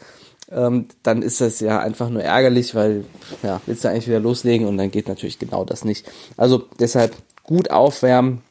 ähm, 0.50 0.86
dann 1.02 1.22
ist 1.22 1.40
das 1.40 1.60
ja 1.60 1.80
einfach 1.80 2.08
nur 2.08 2.22
ärgerlich, 2.22 2.74
weil 2.74 3.04
ja, 3.42 3.60
willst 3.66 3.84
du 3.84 3.88
eigentlich 3.88 4.06
wieder 4.06 4.20
loslegen 4.20 4.66
und 4.66 4.76
dann 4.76 4.90
geht 4.90 5.08
natürlich 5.08 5.38
genau 5.38 5.64
das 5.64 5.84
nicht. 5.84 6.10
Also 6.36 6.64
deshalb 6.78 7.16
gut 7.42 7.70
aufwärmen 7.70 8.42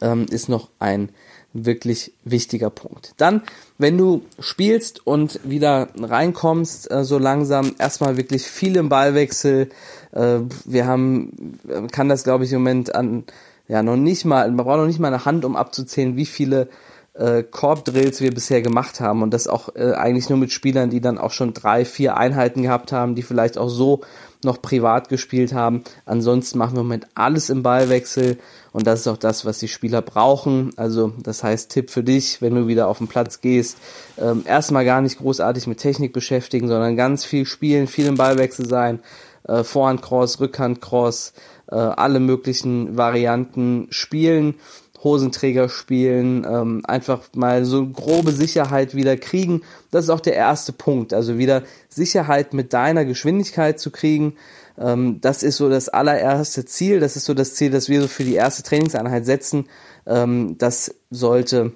ähm, 0.00 0.26
ist 0.30 0.48
noch 0.48 0.70
ein 0.78 1.10
wirklich 1.54 2.12
wichtiger 2.24 2.68
Punkt. 2.68 3.14
Dann, 3.16 3.42
wenn 3.78 3.96
du 3.96 4.22
spielst 4.40 5.06
und 5.06 5.40
wieder 5.44 5.88
reinkommst, 5.96 6.90
äh, 6.90 7.04
so 7.04 7.18
langsam, 7.18 7.74
erstmal 7.78 8.16
wirklich 8.16 8.42
viel 8.42 8.76
im 8.76 8.88
Ballwechsel. 8.88 9.70
Äh, 10.12 10.40
wir 10.64 10.86
haben, 10.86 11.58
kann 11.92 12.08
das 12.08 12.24
glaube 12.24 12.44
ich 12.44 12.52
im 12.52 12.58
Moment 12.58 12.94
an, 12.94 13.24
ja, 13.68 13.82
noch 13.82 13.96
nicht 13.96 14.24
mal, 14.24 14.50
man 14.50 14.66
braucht 14.66 14.78
noch 14.78 14.86
nicht 14.86 14.98
mal 14.98 15.08
eine 15.08 15.24
Hand, 15.24 15.44
um 15.44 15.56
abzuzählen, 15.56 16.16
wie 16.16 16.26
viele 16.26 16.68
äh, 17.14 17.44
Korbdrills 17.44 18.20
wir 18.20 18.34
bisher 18.34 18.60
gemacht 18.60 19.00
haben 19.00 19.22
und 19.22 19.32
das 19.32 19.46
auch 19.46 19.74
äh, 19.76 19.92
eigentlich 19.92 20.28
nur 20.28 20.38
mit 20.38 20.52
Spielern, 20.52 20.90
die 20.90 21.00
dann 21.00 21.18
auch 21.18 21.30
schon 21.30 21.54
drei, 21.54 21.84
vier 21.84 22.16
Einheiten 22.16 22.62
gehabt 22.62 22.92
haben, 22.92 23.14
die 23.14 23.22
vielleicht 23.22 23.56
auch 23.56 23.68
so 23.68 24.00
noch 24.42 24.60
privat 24.60 25.08
gespielt 25.08 25.54
haben. 25.54 25.84
Ansonsten 26.04 26.58
machen 26.58 26.74
wir 26.74 26.80
im 26.80 26.86
Moment 26.86 27.06
alles 27.14 27.50
im 27.50 27.62
Ballwechsel 27.62 28.38
und 28.72 28.86
das 28.86 29.00
ist 29.00 29.08
auch 29.08 29.16
das, 29.16 29.44
was 29.44 29.58
die 29.58 29.68
Spieler 29.68 30.02
brauchen. 30.02 30.72
Also 30.76 31.12
das 31.22 31.42
heißt, 31.44 31.70
Tipp 31.70 31.90
für 31.90 32.02
dich, 32.02 32.42
wenn 32.42 32.54
du 32.54 32.66
wieder 32.66 32.88
auf 32.88 32.98
den 32.98 33.08
Platz 33.08 33.40
gehst, 33.40 33.78
ähm, 34.18 34.42
erstmal 34.44 34.84
gar 34.84 35.00
nicht 35.00 35.18
großartig 35.18 35.66
mit 35.66 35.78
Technik 35.78 36.12
beschäftigen, 36.12 36.68
sondern 36.68 36.96
ganz 36.96 37.24
viel 37.24 37.46
spielen, 37.46 37.86
viel 37.86 38.06
im 38.06 38.16
Ballwechsel 38.16 38.68
sein, 38.68 38.98
äh, 39.44 39.62
Vorhandcross, 39.62 40.40
Rückhandcross, 40.40 41.32
äh, 41.70 41.76
alle 41.76 42.20
möglichen 42.20 42.96
Varianten 42.96 43.86
spielen 43.90 44.56
Hosenträger 45.04 45.68
spielen, 45.68 46.46
ähm, 46.48 46.82
einfach 46.84 47.20
mal 47.34 47.64
so 47.64 47.86
grobe 47.86 48.32
Sicherheit 48.32 48.94
wieder 48.94 49.16
kriegen. 49.16 49.62
Das 49.90 50.04
ist 50.04 50.10
auch 50.10 50.20
der 50.20 50.34
erste 50.34 50.72
Punkt. 50.72 51.12
Also 51.12 51.38
wieder 51.38 51.62
Sicherheit 51.88 52.54
mit 52.54 52.72
deiner 52.72 53.04
Geschwindigkeit 53.04 53.78
zu 53.78 53.90
kriegen. 53.90 54.34
Ähm, 54.78 55.20
das 55.20 55.42
ist 55.42 55.58
so 55.58 55.68
das 55.68 55.88
allererste 55.88 56.64
Ziel. 56.64 57.00
Das 57.00 57.16
ist 57.16 57.26
so 57.26 57.34
das 57.34 57.54
Ziel, 57.54 57.70
das 57.70 57.88
wir 57.88 58.00
so 58.00 58.08
für 58.08 58.24
die 58.24 58.34
erste 58.34 58.62
Trainingseinheit 58.62 59.26
setzen. 59.26 59.68
Ähm, 60.06 60.56
das 60.58 60.94
sollte 61.10 61.72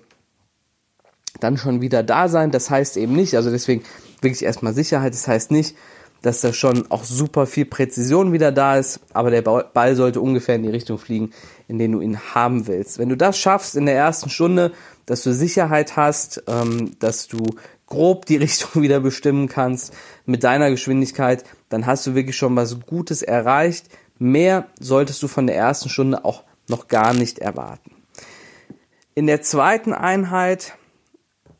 dann 1.40 1.56
schon 1.56 1.80
wieder 1.80 2.02
da 2.02 2.28
sein. 2.28 2.50
Das 2.50 2.70
heißt 2.70 2.96
eben 2.96 3.14
nicht, 3.14 3.36
also 3.36 3.50
deswegen 3.50 3.82
wirklich 4.20 4.42
erstmal 4.42 4.74
Sicherheit. 4.74 5.12
Das 5.12 5.28
heißt 5.28 5.50
nicht, 5.50 5.76
dass 6.22 6.40
da 6.40 6.52
schon 6.52 6.90
auch 6.90 7.04
super 7.04 7.46
viel 7.46 7.64
Präzision 7.64 8.32
wieder 8.32 8.50
da 8.50 8.76
ist, 8.76 9.00
aber 9.12 9.30
der 9.30 9.42
Ball 9.42 9.96
sollte 9.96 10.20
ungefähr 10.20 10.56
in 10.56 10.64
die 10.64 10.70
Richtung 10.70 10.98
fliegen, 10.98 11.30
in 11.68 11.78
denen 11.78 11.92
du 11.92 12.00
ihn 12.00 12.18
haben 12.34 12.66
willst. 12.66 12.98
Wenn 12.98 13.10
du 13.10 13.16
das 13.16 13.38
schaffst 13.38 13.76
in 13.76 13.86
der 13.86 13.94
ersten 13.94 14.30
Stunde, 14.30 14.72
dass 15.06 15.22
du 15.22 15.32
Sicherheit 15.32 15.96
hast, 15.96 16.42
ähm, 16.48 16.98
dass 16.98 17.28
du 17.28 17.38
grob 17.86 18.26
die 18.26 18.36
Richtung 18.38 18.82
wieder 18.82 19.00
bestimmen 19.00 19.48
kannst 19.48 19.94
mit 20.26 20.42
deiner 20.42 20.70
Geschwindigkeit, 20.70 21.44
dann 21.68 21.86
hast 21.86 22.06
du 22.06 22.14
wirklich 22.14 22.36
schon 22.36 22.56
was 22.56 22.80
Gutes 22.80 23.22
erreicht. 23.22 23.86
Mehr 24.18 24.66
solltest 24.80 25.22
du 25.22 25.28
von 25.28 25.46
der 25.46 25.56
ersten 25.56 25.88
Stunde 25.90 26.24
auch 26.24 26.42
noch 26.68 26.88
gar 26.88 27.14
nicht 27.14 27.38
erwarten. 27.38 27.92
In 29.14 29.26
der 29.26 29.42
zweiten 29.42 29.92
Einheit 29.92 30.74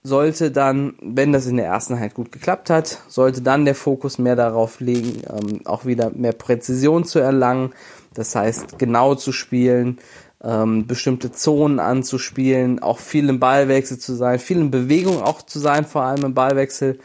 sollte 0.03 0.50
dann, 0.50 0.95
wenn 1.03 1.33
das 1.33 1.47
in 1.47 1.57
der 1.57 1.67
ersten 1.67 1.95
Einheit 1.95 2.15
gut 2.15 2.33
geklappt 2.33 2.71
hat, 2.71 3.03
sollte 3.09 3.43
dann 3.43 3.65
der 3.65 3.75
Fokus 3.75 4.19
mehr 4.19 4.37
darauf 4.37 4.81
legen, 4.81 5.23
ähm, 5.29 5.67
auch 5.67 5.85
wieder 5.85 6.11
mehr 6.11 6.33
Präzision 6.33 7.05
zu 7.05 7.19
erlangen 7.19 7.73
das 8.18 8.34
heißt, 8.34 8.80
genau 8.80 9.14
zu 9.14 9.30
spielen, 9.30 9.98
ähm, 10.42 10.88
bestimmte 10.88 11.30
Zonen 11.30 11.78
anzuspielen, 11.78 12.82
auch 12.82 12.98
viel 12.98 13.28
im 13.28 13.38
Ballwechsel 13.38 13.98
zu 13.98 14.14
sein, 14.14 14.40
viel 14.40 14.58
in 14.58 14.72
Bewegung 14.72 15.22
auch 15.22 15.40
zu 15.42 15.60
sein, 15.60 15.84
vor 15.84 16.02
allem 16.02 16.25
im 16.25 16.34
Ballwechsel, 16.34 16.98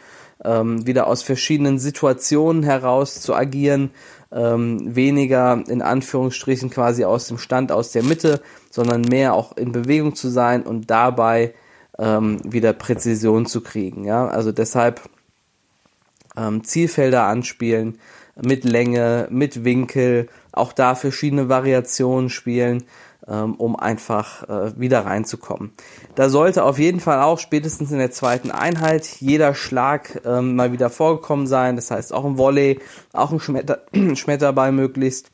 ähm, 0.44 0.84
wieder 0.88 1.06
aus 1.06 1.22
verschiedenen 1.22 1.78
Situationen 1.78 2.64
heraus 2.64 3.20
zu 3.20 3.32
agieren, 3.32 3.90
ähm, 4.32 4.96
weniger 4.96 5.62
in 5.68 5.82
Anführungsstrichen 5.82 6.68
quasi 6.68 7.04
aus 7.04 7.28
dem 7.28 7.38
Stand, 7.38 7.70
aus 7.70 7.92
der 7.92 8.02
Mitte, 8.02 8.42
sondern 8.70 9.02
mehr 9.02 9.34
auch 9.34 9.56
in 9.56 9.70
Bewegung 9.70 10.16
zu 10.16 10.28
sein 10.28 10.64
und 10.64 10.90
dabei 10.90 11.54
ähm, 11.96 12.40
wieder 12.42 12.72
Präzision 12.72 13.46
zu 13.46 13.60
kriegen. 13.60 14.04
Ja, 14.04 14.26
also 14.26 14.50
deshalb 14.50 15.00
ähm, 16.36 16.64
Zielfelder 16.64 17.22
anspielen, 17.22 18.00
mit 18.42 18.64
Länge, 18.64 19.28
mit 19.30 19.64
Winkel, 19.64 20.28
auch 20.52 20.72
da 20.72 20.94
verschiedene 20.94 21.48
Variationen 21.48 22.30
spielen, 22.30 22.84
ähm, 23.28 23.54
um 23.54 23.76
einfach 23.76 24.48
äh, 24.48 24.78
wieder 24.78 25.06
reinzukommen. 25.06 25.72
Da 26.14 26.28
sollte 26.28 26.64
auf 26.64 26.78
jeden 26.78 27.00
Fall 27.00 27.22
auch 27.22 27.38
spätestens 27.38 27.90
in 27.90 27.98
der 27.98 28.10
zweiten 28.10 28.50
Einheit 28.50 29.06
jeder 29.20 29.54
Schlag 29.54 30.20
ähm, 30.26 30.56
mal 30.56 30.72
wieder 30.72 30.90
vorgekommen 30.90 31.46
sein. 31.46 31.76
Das 31.76 31.90
heißt 31.90 32.12
auch 32.12 32.24
ein 32.24 32.38
Volley, 32.38 32.80
auch 33.12 33.32
ein 33.32 33.40
Schmetter 33.40 33.82
Schmetterball 34.14 34.72
möglichst 34.72 35.30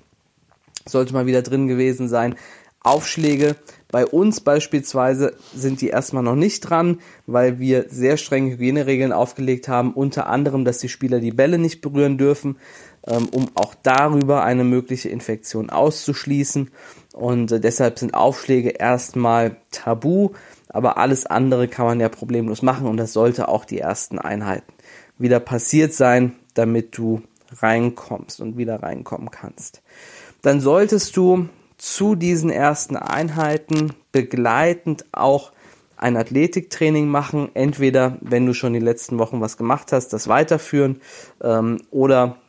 sollte 0.86 1.12
mal 1.12 1.26
wieder 1.26 1.42
drin 1.42 1.68
gewesen 1.68 2.08
sein. 2.08 2.36
Aufschläge 2.82 3.56
bei 3.90 4.06
uns 4.06 4.40
beispielsweise 4.40 5.34
sind 5.54 5.80
die 5.80 5.88
erstmal 5.88 6.22
noch 6.22 6.36
nicht 6.36 6.60
dran, 6.60 7.00
weil 7.26 7.58
wir 7.58 7.86
sehr 7.88 8.16
strenge 8.16 8.52
Hygieneregeln 8.52 9.12
aufgelegt 9.12 9.68
haben, 9.68 9.92
unter 9.92 10.28
anderem, 10.28 10.64
dass 10.64 10.78
die 10.78 10.88
Spieler 10.88 11.18
die 11.20 11.32
Bälle 11.32 11.58
nicht 11.58 11.80
berühren 11.80 12.16
dürfen 12.16 12.56
um 13.02 13.48
auch 13.54 13.74
darüber 13.82 14.44
eine 14.44 14.64
mögliche 14.64 15.08
Infektion 15.08 15.70
auszuschließen. 15.70 16.70
Und 17.12 17.52
äh, 17.52 17.60
deshalb 17.60 17.98
sind 17.98 18.14
Aufschläge 18.14 18.70
erstmal 18.70 19.56
tabu, 19.70 20.30
aber 20.68 20.98
alles 20.98 21.26
andere 21.26 21.68
kann 21.68 21.86
man 21.86 22.00
ja 22.00 22.08
problemlos 22.08 22.62
machen 22.62 22.86
und 22.86 22.96
das 22.96 23.12
sollte 23.12 23.48
auch 23.48 23.64
die 23.64 23.80
ersten 23.80 24.18
Einheiten 24.18 24.72
wieder 25.20 25.38
passiert 25.38 25.92
sein, 25.92 26.34
damit 26.54 26.96
du 26.96 27.22
reinkommst 27.60 28.40
und 28.40 28.56
wieder 28.56 28.82
reinkommen 28.82 29.30
kannst. 29.30 29.82
Dann 30.42 30.60
solltest 30.60 31.16
du 31.16 31.48
zu 31.76 32.14
diesen 32.14 32.50
ersten 32.50 32.96
Einheiten 32.96 33.92
begleitend 34.12 35.04
auch 35.12 35.52
ein 35.96 36.16
Athletiktraining 36.16 37.08
machen. 37.08 37.50
Entweder, 37.54 38.16
wenn 38.20 38.46
du 38.46 38.54
schon 38.54 38.72
die 38.72 38.80
letzten 38.80 39.18
Wochen 39.18 39.40
was 39.40 39.56
gemacht 39.56 39.92
hast, 39.92 40.08
das 40.08 40.28
weiterführen 40.28 41.00
ähm, 41.42 41.82
oder 41.90 42.39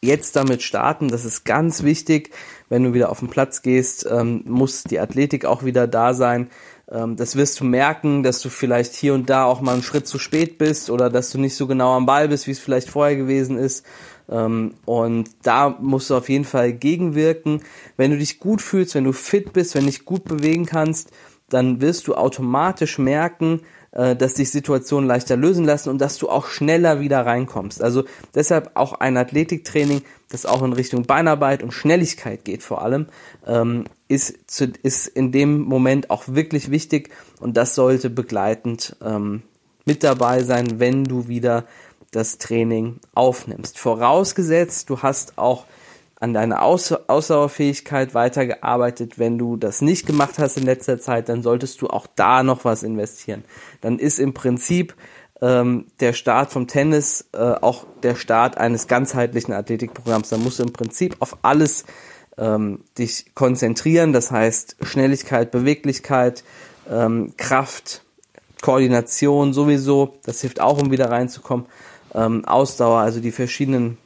jetzt 0.00 0.36
damit 0.36 0.62
starten. 0.62 1.08
Das 1.08 1.24
ist 1.24 1.44
ganz 1.44 1.82
wichtig. 1.82 2.30
Wenn 2.68 2.84
du 2.84 2.94
wieder 2.94 3.10
auf 3.10 3.20
den 3.20 3.28
Platz 3.28 3.62
gehst, 3.62 4.06
ähm, 4.10 4.42
muss 4.46 4.84
die 4.84 5.00
Athletik 5.00 5.44
auch 5.44 5.64
wieder 5.64 5.86
da 5.86 6.14
sein. 6.14 6.50
Ähm, 6.90 7.16
das 7.16 7.36
wirst 7.36 7.60
du 7.60 7.64
merken, 7.64 8.22
dass 8.22 8.40
du 8.40 8.48
vielleicht 8.48 8.94
hier 8.94 9.14
und 9.14 9.28
da 9.30 9.44
auch 9.44 9.60
mal 9.60 9.72
einen 9.72 9.82
Schritt 9.82 10.06
zu 10.06 10.18
spät 10.18 10.58
bist 10.58 10.90
oder 10.90 11.10
dass 11.10 11.30
du 11.30 11.38
nicht 11.38 11.56
so 11.56 11.66
genau 11.66 11.94
am 11.94 12.06
Ball 12.06 12.28
bist, 12.28 12.46
wie 12.46 12.52
es 12.52 12.58
vielleicht 12.58 12.88
vorher 12.88 13.16
gewesen 13.16 13.58
ist. 13.58 13.84
Ähm, 14.30 14.74
und 14.84 15.30
da 15.42 15.70
musst 15.80 16.10
du 16.10 16.16
auf 16.16 16.28
jeden 16.28 16.44
Fall 16.44 16.72
gegenwirken. 16.72 17.62
Wenn 17.96 18.10
du 18.10 18.18
dich 18.18 18.40
gut 18.40 18.62
fühlst, 18.62 18.94
wenn 18.94 19.04
du 19.04 19.12
fit 19.12 19.52
bist, 19.52 19.74
wenn 19.74 19.84
du 19.84 19.90
dich 19.90 20.04
gut 20.04 20.24
bewegen 20.24 20.66
kannst, 20.66 21.10
dann 21.48 21.80
wirst 21.80 22.06
du 22.08 22.14
automatisch 22.14 22.98
merken, 22.98 23.62
äh, 23.92 24.14
dass 24.16 24.34
sich 24.34 24.50
Situationen 24.50 25.08
leichter 25.08 25.36
lösen 25.36 25.64
lassen 25.64 25.88
und 25.88 25.98
dass 25.98 26.18
du 26.18 26.28
auch 26.28 26.46
schneller 26.46 27.00
wieder 27.00 27.24
reinkommst. 27.24 27.82
Also 27.82 28.04
deshalb 28.34 28.72
auch 28.74 28.94
ein 28.94 29.16
Athletiktraining, 29.16 30.02
das 30.28 30.46
auch 30.46 30.62
in 30.62 30.72
Richtung 30.72 31.04
Beinarbeit 31.04 31.62
und 31.62 31.72
Schnelligkeit 31.72 32.44
geht 32.44 32.62
vor 32.62 32.82
allem, 32.82 33.06
ähm, 33.46 33.84
ist, 34.08 34.50
zu, 34.50 34.70
ist 34.82 35.06
in 35.06 35.32
dem 35.32 35.60
Moment 35.62 36.10
auch 36.10 36.24
wirklich 36.26 36.70
wichtig 36.70 37.10
und 37.40 37.56
das 37.56 37.74
sollte 37.74 38.10
begleitend 38.10 38.96
ähm, 39.02 39.42
mit 39.84 40.04
dabei 40.04 40.42
sein, 40.42 40.80
wenn 40.80 41.04
du 41.04 41.28
wieder 41.28 41.64
das 42.10 42.38
Training 42.38 43.00
aufnimmst. 43.14 43.78
Vorausgesetzt, 43.78 44.90
du 44.90 45.02
hast 45.02 45.38
auch 45.38 45.64
an 46.20 46.34
deiner 46.34 46.62
Aus 46.62 46.92
Ausdauerfähigkeit 46.92 48.14
weitergearbeitet. 48.14 49.18
Wenn 49.18 49.38
du 49.38 49.56
das 49.56 49.80
nicht 49.80 50.06
gemacht 50.06 50.38
hast 50.38 50.56
in 50.56 50.64
letzter 50.64 50.98
Zeit, 50.98 51.28
dann 51.28 51.42
solltest 51.42 51.80
du 51.80 51.88
auch 51.88 52.06
da 52.16 52.42
noch 52.42 52.64
was 52.64 52.82
investieren. 52.82 53.44
Dann 53.80 53.98
ist 53.98 54.18
im 54.18 54.34
Prinzip 54.34 54.94
ähm, 55.40 55.86
der 56.00 56.12
Start 56.12 56.50
vom 56.50 56.66
Tennis 56.66 57.28
äh, 57.32 57.38
auch 57.38 57.86
der 58.02 58.16
Start 58.16 58.58
eines 58.58 58.88
ganzheitlichen 58.88 59.54
Athletikprogramms. 59.54 60.30
Da 60.30 60.38
musst 60.38 60.58
du 60.58 60.64
im 60.64 60.72
Prinzip 60.72 61.16
auf 61.20 61.38
alles 61.42 61.84
ähm, 62.36 62.80
dich 62.98 63.34
konzentrieren. 63.34 64.12
Das 64.12 64.32
heißt 64.32 64.76
Schnelligkeit, 64.82 65.52
Beweglichkeit, 65.52 66.42
ähm, 66.90 67.34
Kraft, 67.36 68.02
Koordination 68.60 69.52
sowieso. 69.52 70.16
Das 70.24 70.40
hilft 70.40 70.60
auch, 70.60 70.82
um 70.82 70.90
wieder 70.90 71.10
reinzukommen. 71.10 71.66
Ähm, 72.12 72.44
Ausdauer, 72.44 72.98
also 73.00 73.20
die 73.20 73.30
verschiedenen 73.30 73.98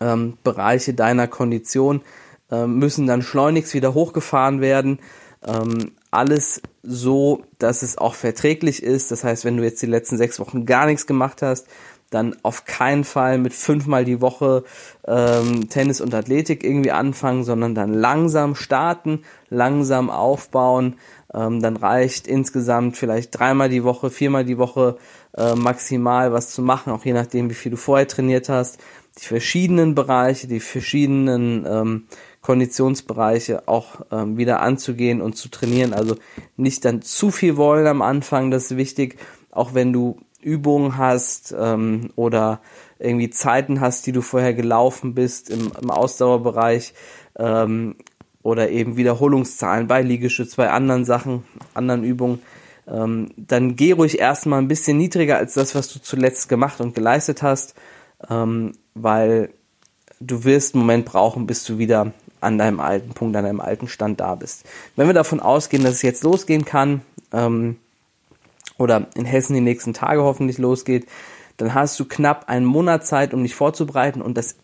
ähm, 0.00 0.38
Bereiche 0.42 0.94
deiner 0.94 1.28
Kondition 1.28 2.02
ähm, 2.50 2.78
müssen 2.78 3.06
dann 3.06 3.22
schleunigst 3.22 3.74
wieder 3.74 3.94
hochgefahren 3.94 4.60
werden. 4.60 5.00
Ähm, 5.46 5.92
alles 6.10 6.62
so, 6.82 7.42
dass 7.58 7.82
es 7.82 7.98
auch 7.98 8.14
verträglich 8.14 8.82
ist. 8.82 9.10
Das 9.10 9.24
heißt, 9.24 9.44
wenn 9.44 9.56
du 9.56 9.64
jetzt 9.64 9.82
die 9.82 9.86
letzten 9.86 10.16
sechs 10.16 10.40
Wochen 10.40 10.66
gar 10.66 10.86
nichts 10.86 11.06
gemacht 11.06 11.42
hast, 11.42 11.66
dann 12.10 12.34
auf 12.42 12.64
keinen 12.64 13.04
Fall 13.04 13.36
mit 13.36 13.52
fünfmal 13.52 14.06
die 14.06 14.22
Woche 14.22 14.64
ähm, 15.06 15.68
Tennis 15.68 16.00
und 16.00 16.14
Athletik 16.14 16.64
irgendwie 16.64 16.90
anfangen, 16.90 17.44
sondern 17.44 17.74
dann 17.74 17.92
langsam 17.92 18.54
starten, 18.54 19.24
langsam 19.50 20.08
aufbauen. 20.08 20.96
Ähm, 21.34 21.60
dann 21.60 21.76
reicht 21.76 22.26
insgesamt 22.26 22.96
vielleicht 22.96 23.38
dreimal 23.38 23.68
die 23.68 23.84
Woche, 23.84 24.08
viermal 24.08 24.46
die 24.46 24.56
Woche 24.56 24.96
äh, 25.36 25.54
maximal 25.54 26.32
was 26.32 26.48
zu 26.48 26.62
machen, 26.62 26.94
auch 26.94 27.04
je 27.04 27.12
nachdem, 27.12 27.50
wie 27.50 27.54
viel 27.54 27.72
du 27.72 27.76
vorher 27.76 28.08
trainiert 28.08 28.48
hast 28.48 28.78
die 29.18 29.24
verschiedenen 29.24 29.94
Bereiche, 29.94 30.46
die 30.46 30.60
verschiedenen 30.60 31.66
ähm, 31.66 32.04
Konditionsbereiche 32.40 33.66
auch 33.66 34.00
ähm, 34.10 34.36
wieder 34.36 34.60
anzugehen 34.60 35.20
und 35.20 35.36
zu 35.36 35.48
trainieren. 35.48 35.92
Also 35.92 36.16
nicht 36.56 36.84
dann 36.84 37.02
zu 37.02 37.30
viel 37.30 37.56
wollen 37.56 37.86
am 37.86 38.02
Anfang, 38.02 38.50
das 38.50 38.70
ist 38.70 38.76
wichtig. 38.76 39.18
Auch 39.50 39.74
wenn 39.74 39.92
du 39.92 40.18
Übungen 40.40 40.96
hast 40.96 41.54
ähm, 41.58 42.10
oder 42.16 42.60
irgendwie 42.98 43.30
Zeiten 43.30 43.80
hast, 43.80 44.06
die 44.06 44.12
du 44.12 44.22
vorher 44.22 44.54
gelaufen 44.54 45.14
bist 45.14 45.50
im, 45.50 45.72
im 45.80 45.90
Ausdauerbereich 45.90 46.94
ähm, 47.36 47.96
oder 48.42 48.70
eben 48.70 48.96
Wiederholungszahlen 48.96 49.88
bei 49.88 50.02
Liegestütz, 50.02 50.56
bei 50.56 50.70
anderen 50.70 51.04
Sachen, 51.04 51.44
anderen 51.74 52.04
Übungen, 52.04 52.40
ähm, 52.86 53.30
dann 53.36 53.76
geh 53.76 53.92
ruhig 53.92 54.18
erstmal 54.20 54.60
ein 54.60 54.68
bisschen 54.68 54.96
niedriger 54.96 55.36
als 55.36 55.54
das, 55.54 55.74
was 55.74 55.92
du 55.92 56.00
zuletzt 56.00 56.48
gemacht 56.48 56.80
und 56.80 56.94
geleistet 56.94 57.42
hast 57.42 57.74
ähm, 58.28 58.72
weil 58.94 59.50
du 60.20 60.44
wirst 60.44 60.74
einen 60.74 60.82
Moment 60.82 61.04
brauchen, 61.04 61.46
bis 61.46 61.64
du 61.64 61.78
wieder 61.78 62.12
an 62.40 62.58
deinem 62.58 62.80
alten 62.80 63.10
Punkt, 63.10 63.36
an 63.36 63.44
deinem 63.44 63.60
alten 63.60 63.88
Stand 63.88 64.20
da 64.20 64.34
bist. 64.34 64.64
Wenn 64.96 65.06
wir 65.06 65.14
davon 65.14 65.40
ausgehen, 65.40 65.82
dass 65.82 65.94
es 65.94 66.02
jetzt 66.02 66.22
losgehen 66.22 66.64
kann, 66.64 67.02
ähm, 67.32 67.76
oder 68.78 69.08
in 69.14 69.24
Hessen 69.24 69.54
die 69.54 69.60
nächsten 69.60 69.92
Tage 69.92 70.22
hoffentlich 70.22 70.58
losgeht, 70.58 71.06
dann 71.56 71.74
hast 71.74 71.98
du 71.98 72.04
knapp 72.04 72.48
einen 72.48 72.64
Monat 72.64 73.06
Zeit, 73.06 73.34
um 73.34 73.42
dich 73.42 73.54
vorzubereiten 73.54 74.22
und 74.22 74.38
das 74.38 74.56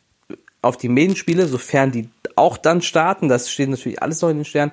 auf 0.62 0.76
die 0.76 0.88
Medienspiele, 0.88 1.46
sofern 1.46 1.90
die 1.90 2.08
auch 2.36 2.56
dann 2.56 2.80
starten, 2.80 3.28
das 3.28 3.50
steht 3.50 3.68
natürlich 3.68 4.00
alles 4.00 4.22
noch 4.22 4.30
in 4.30 4.38
den 4.38 4.44
Sternen, 4.44 4.72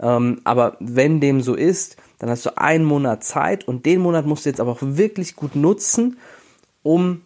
ähm, 0.00 0.40
aber 0.44 0.76
wenn 0.80 1.20
dem 1.20 1.42
so 1.42 1.54
ist, 1.54 1.96
dann 2.18 2.30
hast 2.30 2.44
du 2.46 2.56
einen 2.58 2.84
Monat 2.84 3.22
Zeit 3.22 3.68
und 3.68 3.86
den 3.86 4.00
Monat 4.00 4.26
musst 4.26 4.44
du 4.44 4.50
jetzt 4.50 4.60
aber 4.60 4.72
auch 4.72 4.78
wirklich 4.80 5.36
gut 5.36 5.54
nutzen, 5.54 6.18
um 6.82 7.22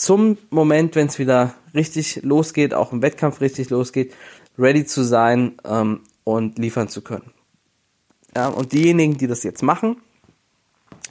zum 0.00 0.38
Moment, 0.48 0.96
wenn 0.96 1.08
es 1.08 1.18
wieder 1.18 1.54
richtig 1.74 2.22
losgeht, 2.22 2.72
auch 2.72 2.90
im 2.92 3.02
Wettkampf 3.02 3.42
richtig 3.42 3.68
losgeht, 3.68 4.14
ready 4.58 4.86
zu 4.86 5.02
sein 5.02 5.58
ähm, 5.62 6.00
und 6.24 6.58
liefern 6.58 6.88
zu 6.88 7.02
können. 7.02 7.32
Ja, 8.34 8.48
und 8.48 8.72
diejenigen, 8.72 9.18
die 9.18 9.26
das 9.26 9.42
jetzt 9.42 9.62
machen, 9.62 9.96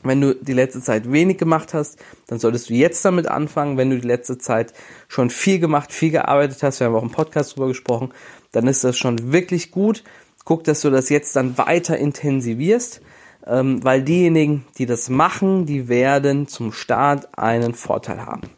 wenn 0.01 0.21
du 0.21 0.33
die 0.33 0.53
letzte 0.53 0.81
Zeit 0.81 1.11
wenig 1.11 1.37
gemacht 1.37 1.75
hast, 1.75 1.99
dann 2.25 2.39
solltest 2.39 2.71
du 2.71 2.73
jetzt 2.73 3.05
damit 3.05 3.27
anfangen. 3.27 3.77
Wenn 3.77 3.91
du 3.91 3.99
die 3.99 4.07
letzte 4.07 4.39
Zeit 4.39 4.73
schon 5.07 5.29
viel 5.29 5.59
gemacht, 5.59 5.91
viel 5.91 6.09
gearbeitet 6.09 6.63
hast, 6.63 6.79
wir 6.79 6.87
haben 6.87 6.95
auch 6.95 7.03
im 7.03 7.11
Podcast 7.11 7.55
drüber 7.55 7.67
gesprochen, 7.67 8.11
dann 8.53 8.65
ist 8.65 8.83
das 8.83 8.97
schon 8.97 9.31
wirklich 9.31 9.69
gut. 9.69 10.03
Guck, 10.45 10.63
dass 10.63 10.81
du 10.81 10.89
das 10.89 11.09
jetzt 11.09 11.35
dann 11.35 11.59
weiter 11.59 11.95
intensivierst, 11.97 13.01
ähm, 13.45 13.83
weil 13.83 14.01
diejenigen, 14.01 14.65
die 14.79 14.87
das 14.87 15.09
machen, 15.09 15.67
die 15.67 15.89
werden 15.89 16.47
zum 16.47 16.71
Start 16.71 17.37
einen 17.37 17.75
Vorteil 17.75 18.25
haben. 18.25 18.49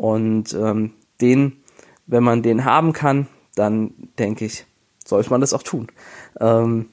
Und 0.00 0.54
ähm, 0.54 0.92
den, 1.20 1.58
wenn 2.06 2.22
man 2.22 2.42
den 2.42 2.64
haben 2.64 2.94
kann, 2.94 3.26
dann 3.54 3.92
denke 4.18 4.46
ich, 4.46 4.64
sollte 5.04 5.28
man 5.28 5.42
das 5.42 5.52
auch 5.52 5.62
tun. 5.62 5.88
Ähm, 6.40 6.88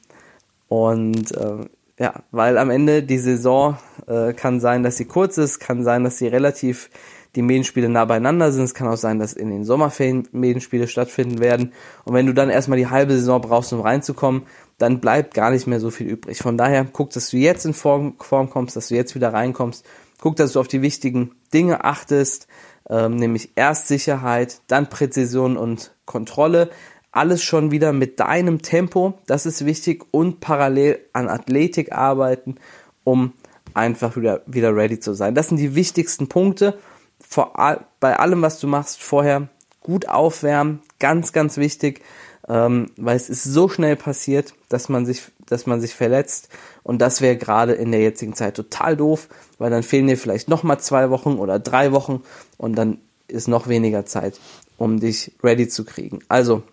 und 0.67 1.31
äh, 1.31 1.69
ja, 1.97 2.15
weil 2.31 2.57
am 2.57 2.69
Ende 2.69 3.03
die 3.03 3.17
Saison 3.17 3.77
äh, 4.07 4.33
kann 4.33 4.59
sein, 4.59 4.83
dass 4.83 4.97
sie 4.97 5.05
kurz 5.05 5.37
ist, 5.37 5.59
kann 5.59 5.85
sein, 5.85 6.03
dass 6.03 6.17
sie 6.17 6.27
relativ 6.27 6.89
die 7.37 7.43
Medienspiele 7.43 7.87
nah 7.87 8.03
beieinander 8.03 8.51
sind. 8.51 8.65
Es 8.65 8.73
kann 8.73 8.89
auch 8.89 8.97
sein, 8.97 9.19
dass 9.19 9.31
in 9.31 9.51
den 9.51 9.63
Sommerferien 9.63 10.27
Medienspiele 10.33 10.89
stattfinden 10.89 11.39
werden. 11.39 11.71
Und 12.03 12.13
wenn 12.13 12.25
du 12.25 12.33
dann 12.33 12.49
erstmal 12.49 12.77
die 12.77 12.89
halbe 12.89 13.13
Saison 13.13 13.39
brauchst, 13.39 13.71
um 13.71 13.79
reinzukommen, 13.79 14.41
dann 14.77 14.99
bleibt 14.99 15.33
gar 15.33 15.51
nicht 15.51 15.65
mehr 15.65 15.79
so 15.79 15.91
viel 15.91 16.07
übrig. 16.07 16.39
Von 16.39 16.57
daher 16.57 16.85
guck, 16.91 17.11
dass 17.11 17.29
du 17.29 17.37
jetzt 17.37 17.65
in 17.65 17.73
Form, 17.73 18.15
Form 18.19 18.49
kommst, 18.49 18.75
dass 18.75 18.89
du 18.89 18.95
jetzt 18.95 19.15
wieder 19.15 19.31
reinkommst. 19.31 19.85
Guck, 20.19 20.35
dass 20.35 20.51
du 20.51 20.59
auf 20.59 20.67
die 20.67 20.81
wichtigen 20.81 21.31
Dinge 21.53 21.85
achtest, 21.85 22.47
ähm, 22.89 23.15
nämlich 23.15 23.51
erst 23.55 23.87
Sicherheit, 23.87 24.61
dann 24.67 24.89
Präzision 24.89 25.57
und 25.57 25.93
Kontrolle. 26.05 26.69
Alles 27.11 27.43
schon 27.43 27.71
wieder 27.71 27.93
mit 27.93 28.19
deinem 28.19 28.61
Tempo, 28.61 29.17
das 29.25 29.45
ist 29.45 29.65
wichtig 29.65 30.05
und 30.11 30.39
parallel 30.39 30.99
an 31.13 31.29
Athletik 31.29 31.91
arbeiten, 31.91 32.55
um 33.03 33.33
einfach 33.73 34.15
wieder, 34.17 34.41
wieder 34.45 34.75
ready 34.75 34.99
zu 34.99 35.13
sein. 35.13 35.35
Das 35.35 35.47
sind 35.49 35.57
die 35.57 35.75
wichtigsten 35.75 36.27
Punkte. 36.27 36.77
Vor, 37.19 37.59
all, 37.59 37.85
bei 37.99 38.17
allem, 38.17 38.41
was 38.41 38.59
du 38.59 38.67
machst, 38.67 39.01
vorher 39.01 39.49
gut 39.81 40.07
aufwärmen, 40.07 40.81
ganz, 40.99 41.33
ganz 41.33 41.57
wichtig, 41.57 42.01
ähm, 42.47 42.91
weil 42.97 43.15
es 43.15 43.29
ist 43.29 43.43
so 43.43 43.69
schnell 43.69 43.95
passiert, 43.95 44.53
dass 44.69 44.89
man 44.89 45.05
sich, 45.05 45.23
dass 45.51 45.65
man 45.65 45.81
sich 45.81 45.93
verletzt 45.93 46.49
und 46.83 46.99
das 46.99 47.21
wäre 47.21 47.37
gerade 47.37 47.73
in 47.73 47.91
der 47.91 48.01
jetzigen 48.01 48.33
Zeit 48.33 48.55
total 48.55 48.95
doof, 48.95 49.27
weil 49.57 49.69
dann 49.69 49.83
fehlen 49.83 50.07
dir 50.07 50.17
vielleicht 50.17 50.47
nochmal 50.49 50.79
zwei 50.79 51.09
Wochen 51.09 51.37
oder 51.37 51.59
drei 51.59 51.91
Wochen 51.91 52.23
und 52.57 52.75
dann 52.75 52.99
ist 53.27 53.47
noch 53.47 53.67
weniger 53.67 54.05
Zeit, 54.05 54.39
um 54.77 54.99
dich 54.99 55.31
ready 55.43 55.67
zu 55.67 55.83
kriegen. 55.85 56.19
Also, 56.29 56.63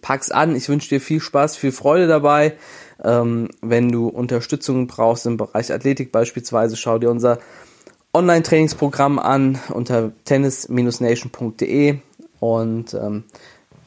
pack's 0.00 0.30
an. 0.30 0.54
Ich 0.56 0.68
wünsche 0.68 0.88
dir 0.88 1.00
viel 1.00 1.20
Spaß, 1.20 1.56
viel 1.56 1.72
Freude 1.72 2.06
dabei. 2.06 2.56
Ähm, 3.02 3.48
wenn 3.60 3.90
du 3.90 4.08
Unterstützung 4.08 4.86
brauchst 4.86 5.26
im 5.26 5.36
Bereich 5.36 5.72
Athletik 5.72 6.12
beispielsweise, 6.12 6.76
schau 6.76 6.98
dir 6.98 7.10
unser 7.10 7.38
Online-Trainingsprogramm 8.14 9.18
an 9.18 9.58
unter 9.70 10.12
tennis-nation.de 10.24 11.96
und 12.40 12.94
ähm, 12.94 13.24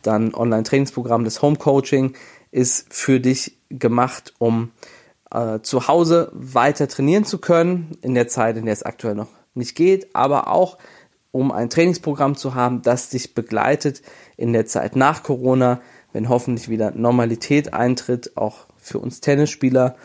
dann 0.01 0.33
Online-Trainingsprogramm 0.33 1.23
des 1.23 1.41
Home 1.41 1.57
Coaching 1.57 2.15
ist 2.55 2.93
für 2.93 3.19
dich 3.19 3.57
gemacht, 3.69 4.33
um 4.37 4.71
äh, 5.29 5.59
zu 5.59 5.87
Hause 5.87 6.31
weiter 6.33 6.87
trainieren 6.87 7.25
zu 7.25 7.39
können, 7.39 7.97
in 8.01 8.15
der 8.15 8.29
Zeit, 8.29 8.55
in 8.55 8.65
der 8.65 8.73
es 8.73 8.83
aktuell 8.83 9.15
noch 9.15 9.27
nicht 9.53 9.75
geht, 9.75 10.15
aber 10.15 10.47
auch 10.47 10.77
um 11.31 11.51
ein 11.51 11.69
Trainingsprogramm 11.69 12.35
zu 12.35 12.55
haben, 12.55 12.81
das 12.81 13.09
dich 13.09 13.33
begleitet 13.33 14.01
in 14.37 14.53
der 14.53 14.65
Zeit 14.65 14.95
nach 14.95 15.21
Corona, 15.21 15.81
wenn 16.13 16.29
hoffentlich 16.29 16.69
wieder 16.69 16.91
Normalität 16.91 17.73
eintritt, 17.73 18.37
auch 18.37 18.67
für 18.77 18.99
uns 18.99 19.19
Tennisspieler. 19.19 19.97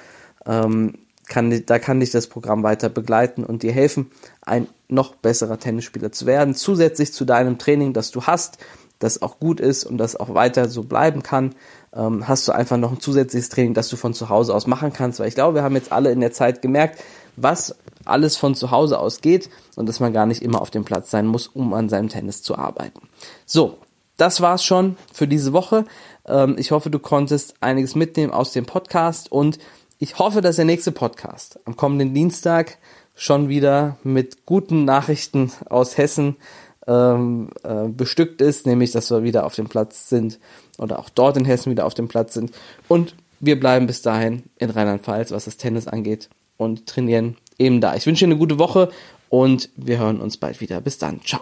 Ähm, 0.45 0.95
kann, 1.29 1.65
da 1.67 1.79
kann 1.79 2.01
dich 2.01 2.11
das 2.11 2.27
Programm 2.27 2.65
weiter 2.65 2.89
begleiten 2.89 3.45
und 3.45 3.63
dir 3.63 3.71
helfen, 3.71 4.11
ein 4.43 4.67
noch 4.89 5.15
besserer 5.15 5.61
Tennisspieler 5.61 6.11
zu 6.11 6.27
werden, 6.27 6.57
zusätzlich 6.57 7.13
zu 7.13 7.25
deinem 7.25 7.59
Training, 7.59 7.93
das 7.93 8.11
du 8.11 8.25
hast, 8.25 8.59
das 8.99 9.23
auch 9.23 9.41
gut 9.41 9.61
ist 9.61 9.85
und 9.85 9.99
das 9.99 10.15
auch 10.15 10.35
weiter 10.35 10.69
so 10.69 10.83
bleiben 10.85 11.23
kann, 11.23 11.55
ähm, 11.95 12.29
hast 12.29 12.47
du 12.47 12.53
einfach 12.53 12.77
noch 12.77 12.93
ein 12.93 13.01
zusätzliches 13.01 13.49
Training, 13.49 13.75
das 13.75 13.89
du 13.89 13.97
von 13.97 14.15
zu 14.15 14.29
Hause 14.29 14.55
aus 14.55 14.67
machen 14.67 14.93
kannst. 14.93 15.21
Weil 15.21 15.29
ich 15.29 15.35
glaube, 15.35 15.57
wir 15.57 15.63
haben 15.63 15.75
jetzt 15.75 15.93
alle 15.93 16.13
in 16.13 16.21
der 16.21 16.33
Zeit 16.33 16.63
gemerkt, 16.63 17.03
was 17.37 17.77
alles 18.05 18.37
von 18.37 18.55
zu 18.55 18.71
Hause 18.71 18.99
aus 18.99 19.21
geht 19.21 19.51
und 19.77 19.89
dass 19.89 20.01
man 20.01 20.13
gar 20.13 20.27
nicht 20.27 20.43
immer 20.43 20.61
auf 20.61 20.71
dem 20.71 20.85
Platz 20.85 21.11
sein 21.11 21.27
muss, 21.27 21.49
um 21.49 21.75
an 21.75 21.89
seinem 21.89 22.09
Tennis 22.09 22.43
zu 22.43 22.57
arbeiten. 22.57 23.09
So, 23.47 23.79
das 24.17 24.41
war's 24.41 24.65
schon 24.65 24.97
für 25.13 25.27
diese 25.27 25.53
Woche. 25.53 25.85
Ähm, 26.27 26.57
ich 26.59 26.71
hoffe, 26.71 26.91
du 26.91 26.99
konntest 26.99 27.55
einiges 27.61 27.95
mitnehmen 27.95 28.33
aus 28.33 28.53
dem 28.53 28.67
Podcast 28.67 29.31
und 29.33 29.59
Ich 30.03 30.19
hoffe, 30.19 30.41
dass 30.41 30.57
der 30.57 30.65
nächste 30.65 30.93
Podcast 30.93 31.61
am 31.67 31.77
kommenden 31.77 32.15
Dienstag 32.15 32.79
schon 33.15 33.51
wieder 33.51 33.99
mit 34.03 34.47
guten 34.47 34.87
Nachrichten 34.87 35.53
aus 35.69 35.99
Hessen 35.99 36.37
ähm, 36.87 37.51
äh, 37.63 37.89
bestückt 37.89 38.41
ist, 38.41 38.67
nämlich 38.67 38.93
dass 38.93 39.11
wir 39.11 39.23
wieder 39.23 39.45
auf 39.45 39.55
dem 39.55 39.69
Platz 39.69 40.09
sind 40.09 40.39
oder 40.79 40.99
auch 40.99 41.09
dort 41.09 41.37
in 41.37 41.45
Hessen 41.45 41.71
wieder 41.71 41.87
auf 41.87 41.95
dem 41.95 42.09
Platz 42.09 42.35
sind. 42.35 42.53
Und 42.89 43.15
wir 43.41 43.59
bleiben 43.59 43.87
bis 43.87 44.03
dahin 44.03 44.45
in 44.59 44.71
Rheinland-Pfalz, 44.71 45.31
was 45.31 45.47
das 45.47 45.57
Tennis 45.57 45.89
angeht 45.89 46.29
und 46.57 46.87
trainieren 46.87 47.37
eben 47.59 47.81
da. 47.81 47.95
Ich 47.95 48.07
wünsche 48.07 48.25
dir 48.25 48.33
eine 48.33 48.39
gute 48.39 48.59
Woche 48.59 48.91
und 49.29 49.71
wir 49.77 49.99
hören 49.99 50.21
uns 50.21 50.37
bald 50.37 50.61
wieder. 50.61 50.81
Bis 50.81 50.99
dann. 50.99 51.21
Ciao. 51.25 51.41